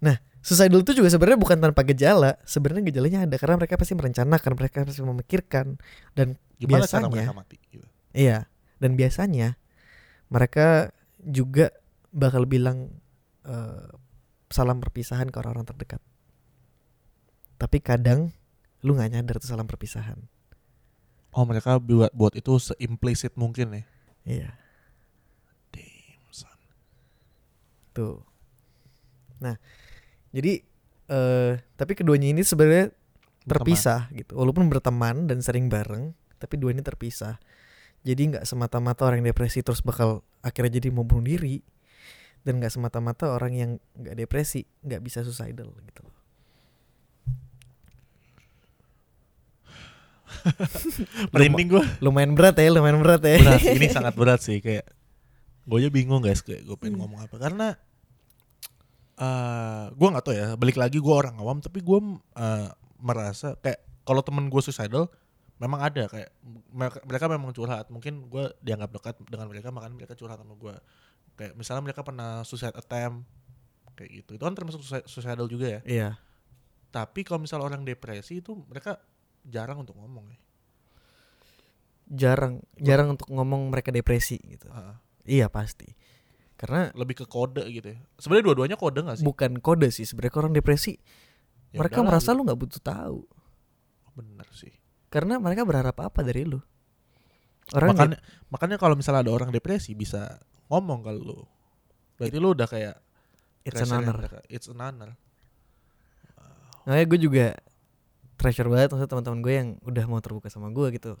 [0.00, 2.38] Nah suicidal itu juga sebenarnya bukan tanpa gejala.
[2.46, 5.66] Sebenarnya gejalanya ada karena mereka pasti merencanakan mereka pasti memikirkan.
[6.14, 7.86] Dan gimana cara Biasanya- mereka mati gitu.
[8.14, 8.46] iya.
[8.78, 9.58] Dan biasanya
[10.32, 10.90] mereka
[11.22, 11.70] juga
[12.10, 12.98] bakal bilang
[13.46, 13.86] eh,
[14.50, 16.00] salam perpisahan ke orang-orang terdekat.
[17.58, 18.30] Tapi kadang
[18.82, 20.18] lu nggak nyadar itu salam perpisahan
[21.32, 23.82] Oh, mereka buat buat itu seimplisit mungkin ya.
[24.28, 24.50] iya
[25.72, 26.58] Damn, son.
[27.96, 28.20] Tuh.
[29.40, 29.56] Nah,
[30.30, 30.60] jadi
[31.08, 32.92] eh tapi keduanya ini sebenarnya
[33.42, 34.36] terpisah gitu.
[34.38, 37.40] Walaupun berteman dan sering bareng, tapi dua ini terpisah.
[38.02, 41.62] jadi nggak semata-mata orang yang depresi terus bakal akhirnya jadi mau bunuh diri
[42.42, 46.16] dan nggak semata-mata orang yang nggak depresi nggak bisa suicidal gitu loh
[51.34, 51.84] Merinding gue.
[52.04, 53.62] lumayan berat ya lumayan berat ya Berat.
[53.62, 54.86] Ini sangat berat sih kayak.
[55.62, 57.78] Gue aja bingung guys kayak gue pengen ngomong apa karena
[59.20, 60.46] eh gue nggak tahu ya.
[60.58, 61.98] Balik lagi gue orang awam tapi gue
[62.36, 62.68] eh,
[63.02, 65.06] merasa kayak kalau temen gue suicidal
[65.62, 66.30] memang ada kayak
[66.74, 70.74] mereka, mereka memang curhat mungkin gue dianggap dekat dengan mereka makanya mereka curhat sama gue
[71.38, 73.22] kayak misalnya mereka pernah suicide attempt
[73.94, 76.10] kayak gitu itu kan termasuk suicidal juga ya iya
[76.90, 78.98] tapi kalau misalnya orang depresi itu mereka
[79.46, 80.40] jarang untuk ngomong ya.
[82.12, 84.68] Jarang jarang untuk ngomong mereka depresi gitu.
[84.68, 85.88] Ah, iya pasti.
[86.58, 87.98] Karena lebih ke kode gitu ya.
[88.20, 89.26] Sebenarnya dua-duanya kode gak sih?
[89.26, 90.94] Bukan kode sih sebenarnya orang depresi
[91.72, 92.38] Ya mereka merasa gitu.
[92.38, 93.20] lu nggak butuh tahu.
[94.12, 94.70] Bener sih.
[95.08, 96.60] Karena mereka berharap apa dari lu?
[97.72, 98.18] Orang makanya
[98.52, 100.36] makanya kalau misalnya ada orang depresi bisa
[100.68, 101.38] ngomong kalau lu.
[102.20, 102.96] Berarti lu udah kayak
[103.64, 105.14] it's an honor it's an honor
[106.82, 107.46] Makanya gue juga
[108.42, 111.14] treasure banget maksudnya teman-teman gue yang udah mau terbuka sama gue gitu.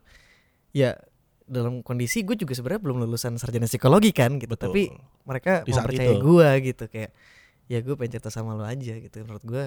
[0.74, 0.98] Ya
[1.42, 4.50] dalam kondisi gue juga sebenarnya belum lulusan sarjana psikologi kan gitu.
[4.50, 4.90] betul Tapi
[5.22, 6.20] mereka Di mau saat percaya itu.
[6.20, 7.10] gue gitu kayak
[7.66, 9.16] ya gue pengen cerita sama lo aja gitu.
[9.22, 9.64] Menurut gue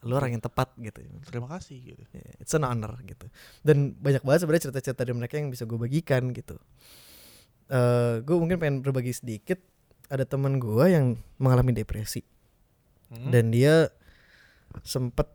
[0.00, 0.98] lo orang yang tepat gitu.
[1.22, 3.28] terima kasih gitu Ya, It's an honor gitu.
[3.60, 6.56] Dan banyak banget sebenarnya cerita-cerita dari mereka yang bisa gue bagikan gitu.
[7.70, 9.60] eh gue mungkin pengen berbagi sedikit.
[10.10, 12.24] Ada teman gue yang mengalami depresi
[13.10, 13.26] Hmm?
[13.28, 13.90] dan dia
[14.80, 15.26] sempet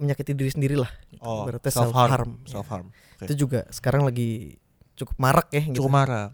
[0.00, 0.88] menyakiti diri sendiri lah.
[1.06, 1.20] gitu.
[1.20, 2.48] oh Ibaratnya self harm ya.
[2.50, 2.88] self harm
[3.20, 4.56] Itu juga sekarang lagi
[4.94, 5.76] cukup marak ya gitu.
[5.78, 6.26] cukup marah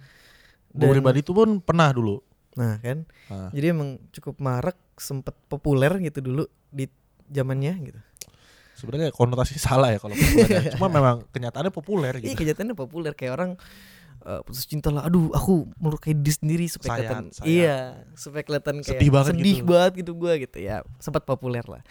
[0.69, 2.23] gue Dan- pribadi itu pun pernah dulu
[2.57, 3.53] Nah kan, Ah.
[3.53, 6.89] jadi emang cukup marak, sempet populer gitu dulu di
[7.29, 8.01] zamannya gitu.
[8.75, 10.73] sebenarnya konotasi salah ya kalau populer.
[10.73, 13.51] cuma memang kenyataannya populer Iya gitu kenyataannya populer kayak orang
[14.23, 18.89] eh, putus cinta lah, aduh aku melukai diri sendiri supaya kelihatan, iya supaya kelihatan kayak
[18.97, 19.69] Sedih banget sedih gitu.
[19.69, 21.85] banget gitu gue gitu ya, sempat populer lah.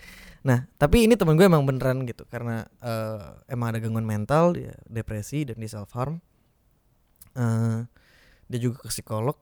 [0.45, 4.77] Nah tapi ini teman gue emang beneran gitu karena eh, emang ada gangguan mental, dia
[4.85, 6.21] depresi dan dia self harm.
[7.33, 7.81] Eh,
[8.45, 9.35] dia juga ke psikolog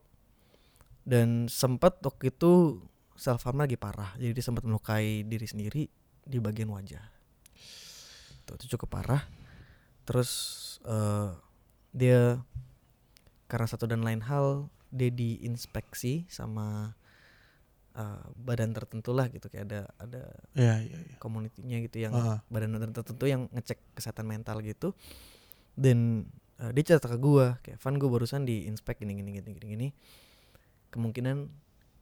[1.04, 2.80] dan sempat waktu itu
[3.20, 5.84] self harm lagi parah, jadi dia sempat melukai diri sendiri
[6.24, 7.04] di bagian wajah.
[8.47, 9.28] Tuh, itu cukup parah.
[10.08, 10.32] Terus
[10.88, 11.30] eh,
[11.91, 12.39] dia
[13.51, 16.95] karena satu dan lain hal dia diinspeksi sama
[17.93, 20.21] eh, badan tertentu lah gitu kayak ada ada
[20.53, 21.15] Iya iya iya.
[21.17, 22.39] community-nya gitu yang Ah.
[22.47, 24.97] badan badan tertentu yang ngecek kesehatan mental gitu.
[25.73, 26.25] Dan
[26.57, 29.87] eh, dia cerita ke gua kayak Van gue barusan diinspek gini gini gini gini gini.
[30.89, 31.37] Kemungkinan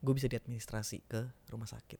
[0.01, 1.99] gue bisa diadministrasi ke rumah sakit.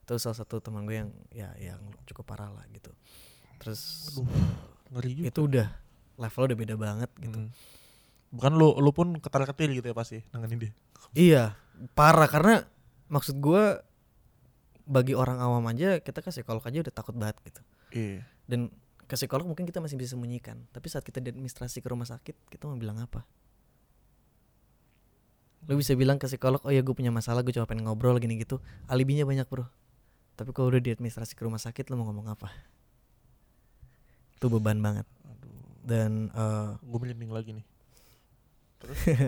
[0.00, 2.94] Itu salah satu teman gue yang ya yang cukup parah lah gitu.
[3.58, 4.28] Terus Aduh,
[4.92, 5.26] ngeri juga.
[5.26, 5.68] itu udah
[6.16, 7.38] levelnya udah beda banget gitu.
[7.38, 7.50] Hmm.
[8.26, 10.72] bukan lu lu pun ketar ketir gitu ya pasti nanganin dia?
[11.12, 11.44] Iya
[11.92, 12.64] parah karena
[13.12, 13.84] maksud gua
[14.86, 17.60] bagi orang awam aja kita ke psikolog aja udah takut banget gitu.
[17.90, 18.22] Iya.
[18.46, 18.70] Dan
[19.06, 22.70] ke psikolog mungkin kita masih bisa sembunyikan tapi saat kita diadministrasi ke rumah sakit kita
[22.70, 23.26] mau bilang apa?
[25.66, 28.38] Lu bisa bilang ke psikolog oh ya gue punya masalah gue cuma pengen ngobrol gini
[28.38, 28.62] gitu.
[28.86, 29.66] Alibinya banyak bro.
[30.38, 32.54] Tapi kalau udah diadministrasi ke rumah sakit lu mau ngomong apa?
[34.38, 35.08] Itu beban banget.
[35.26, 35.50] Aduh.
[35.82, 37.66] Dan eh, gue merinding lagi nih.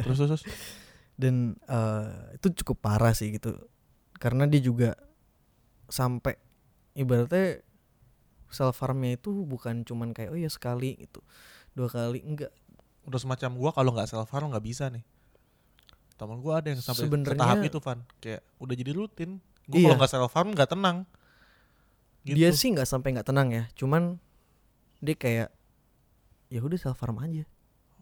[0.06, 0.44] Terus terus, terus.
[1.18, 3.58] dan eh, itu cukup parah sih gitu.
[4.16, 4.94] Karena dia juga
[5.90, 6.38] sampai
[6.94, 7.60] ibaratnya
[8.48, 11.20] self harmnya itu bukan cuman kayak oh ya sekali gitu.
[11.74, 12.54] Dua kali enggak.
[13.04, 15.02] Udah semacam gua kalau nggak self harm nggak bisa nih.
[16.14, 17.98] Teman gua ada yang sampai ke Sebenarnya- tahap itu Van.
[18.22, 19.30] Kayak udah jadi rutin.
[19.68, 19.84] Gua Iya.
[19.90, 20.98] kalau nggak self harm nggak tenang.
[22.26, 22.34] Gitu.
[22.44, 23.64] dia sih nggak sampai nggak tenang ya.
[23.74, 24.18] Cuman
[25.00, 25.48] dia kayak
[26.50, 27.46] ya udah self harm aja.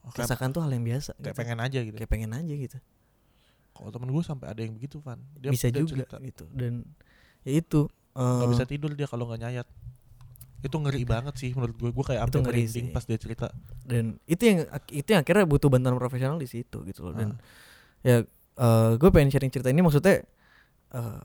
[0.03, 1.39] Oh, kayak, rasakan tuh hal yang biasa kayak gitu.
[1.39, 1.97] pengen aja gitu.
[1.99, 2.79] Kayak pengen aja gitu
[3.77, 5.20] kalau temen gue sampai ada yang begitu Van.
[5.37, 6.45] Dia bisa dia juga cerita, gitu.
[6.51, 6.83] Dan
[7.45, 9.68] ya itu nggak eh, bisa tidur dia kalau nggak nyayat.
[10.64, 12.95] Itu ngeri banget sih menurut gue gue kayak Itu sampai ngeri merinding sih.
[12.97, 13.47] pas dia cerita.
[13.85, 14.59] Dan itu yang
[14.89, 17.14] itu yang akhirnya butuh bantuan profesional di situ gitu loh.
[17.14, 17.39] Dan Ah.
[18.03, 18.16] ya
[18.97, 20.24] gue pengen sharing cerita ini maksudnya
[20.91, 21.20] eh,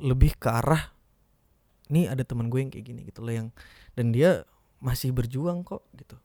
[0.00, 0.88] lebih ke arah
[1.90, 3.48] nih ada teman gue yang kayak gini gitu loh yang
[3.92, 4.48] dan dia
[4.80, 6.16] masih berjuang kok gitu.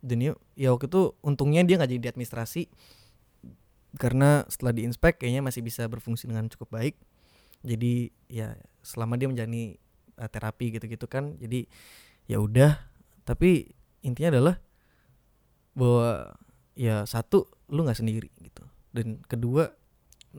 [0.00, 2.62] Dan ya, ya waktu itu untungnya dia nggak jadi di administrasi
[3.98, 6.94] karena setelah diinspek kayaknya masih bisa berfungsi dengan cukup baik.
[7.66, 9.76] Jadi ya selama dia menjalani
[10.16, 11.66] eh, terapi gitu-gitu kan jadi
[12.30, 12.78] ya udah.
[13.26, 13.74] Tapi
[14.06, 14.56] intinya adalah
[15.74, 16.34] bahwa
[16.78, 18.62] ya satu lu nggak sendiri gitu.
[18.90, 19.70] Dan kedua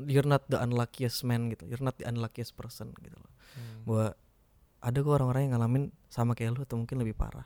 [0.07, 1.67] you're not the unluckiest man gitu.
[1.67, 3.31] You're not the unluckiest person gitu loh.
[3.83, 4.05] Bahwa
[4.81, 7.45] ada kok orang-orang yang ngalamin sama kayak lu atau mungkin lebih parah.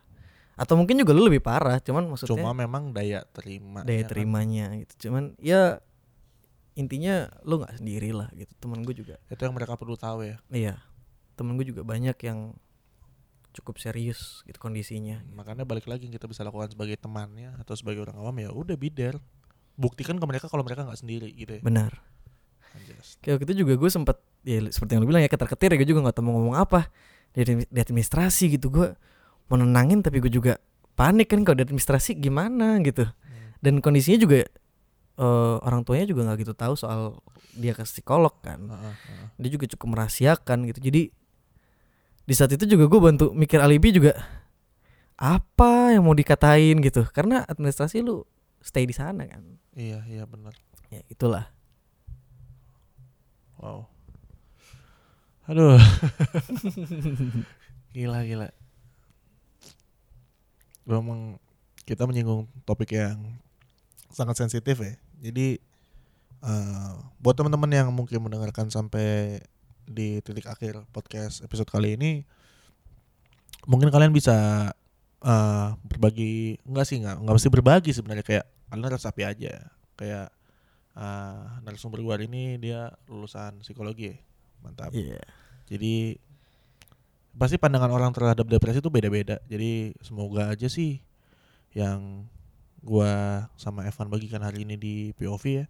[0.56, 3.84] Atau mungkin juga lu lebih parah cuman maksudnya Cuma memang daya terima.
[3.84, 5.10] daya terimanya gitu.
[5.10, 5.84] Cuman ya
[6.76, 10.38] intinya lu nggak sendiri lah gitu temen gue juga Itu yang mereka perlu tahu ya.
[10.50, 10.76] iya
[11.34, 12.52] temen gue juga banyak yang
[13.52, 18.04] cukup serius gitu kondisinya Makanya balik lagi yang kita bisa lakukan sebagai temannya atau sebagai
[18.04, 19.16] orang awam ya udah bider.
[19.76, 21.62] Buktikan ke mereka kalau mereka nggak sendiri gitu ya.
[21.62, 21.96] benar
[23.22, 25.78] kayak waktu itu juga gue sempet ya seperti yang lu bilang ya ketar ketir ya
[25.78, 26.92] gue juga nggak tahu mau ngomong apa
[27.32, 28.88] di, admi- di administrasi gitu gue
[29.48, 30.60] mau nenangin tapi gue juga
[30.92, 33.56] panik kan kalau di administrasi gimana gitu Hmm.
[33.64, 34.44] dan kondisinya juga
[35.16, 37.20] eh, orang tuanya juga nggak gitu tahu soal
[37.56, 39.28] dia ke psikolog kan Heeh, heeh.
[39.40, 41.02] dia juga cukup merahasiakan gitu jadi
[42.26, 44.12] di saat itu juga gue bantu mikir alibi juga
[45.16, 48.26] apa yang mau dikatain gitu karena administrasi lu
[48.60, 50.56] stay di sana kan Iya, iya benar.
[50.90, 51.48] ya itulah
[53.56, 53.88] Wow.
[55.48, 55.80] Aduh.
[57.96, 58.52] gila gila.
[60.86, 61.40] Memang
[61.88, 63.40] kita menyinggung topik yang
[64.12, 64.94] sangat sensitif ya.
[65.22, 65.60] Jadi
[66.44, 69.40] eh, buat teman-teman yang mungkin mendengarkan sampai
[69.86, 72.26] di titik akhir podcast episode kali ini,
[73.70, 74.70] mungkin kalian bisa
[75.24, 79.54] eh, berbagi enggak sih enggak enggak mesti berbagi sebenarnya kayak kalian resapi aja
[79.96, 80.28] kayak
[80.98, 84.18] eh, narasumber gue hari ini dia lulusan psikologi ya.
[84.66, 85.22] mantap iya
[85.66, 86.18] jadi
[87.36, 89.44] pasti pandangan orang terhadap depresi itu beda-beda.
[89.52, 91.04] Jadi semoga aja sih
[91.76, 92.24] yang
[92.86, 93.12] gua
[93.58, 95.66] sama Evan bagikan hari ini di POV ya.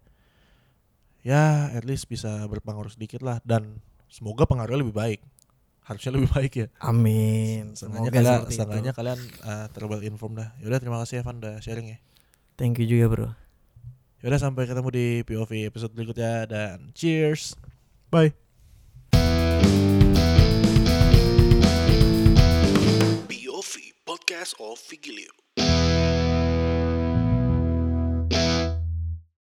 [1.25, 1.43] Ya,
[1.73, 5.23] at least bisa berpengaruh sedikit lah dan semoga pengaruhnya lebih baik.
[5.85, 6.67] Harusnya lebih baik ya.
[6.81, 10.49] amin semoga kalian, seperti itu seenggaknya kalian uh, terwell informed dah.
[10.61, 11.97] Yaudah terima kasih Evan udah sharing ya.
[12.57, 13.29] thank you juga bro
[14.25, 17.53] Yaudah sampai ketemu di POV episode berikutnya dan cheers.
[18.09, 18.33] Bye.
[23.29, 25.44] POV Podcast of Vigilio.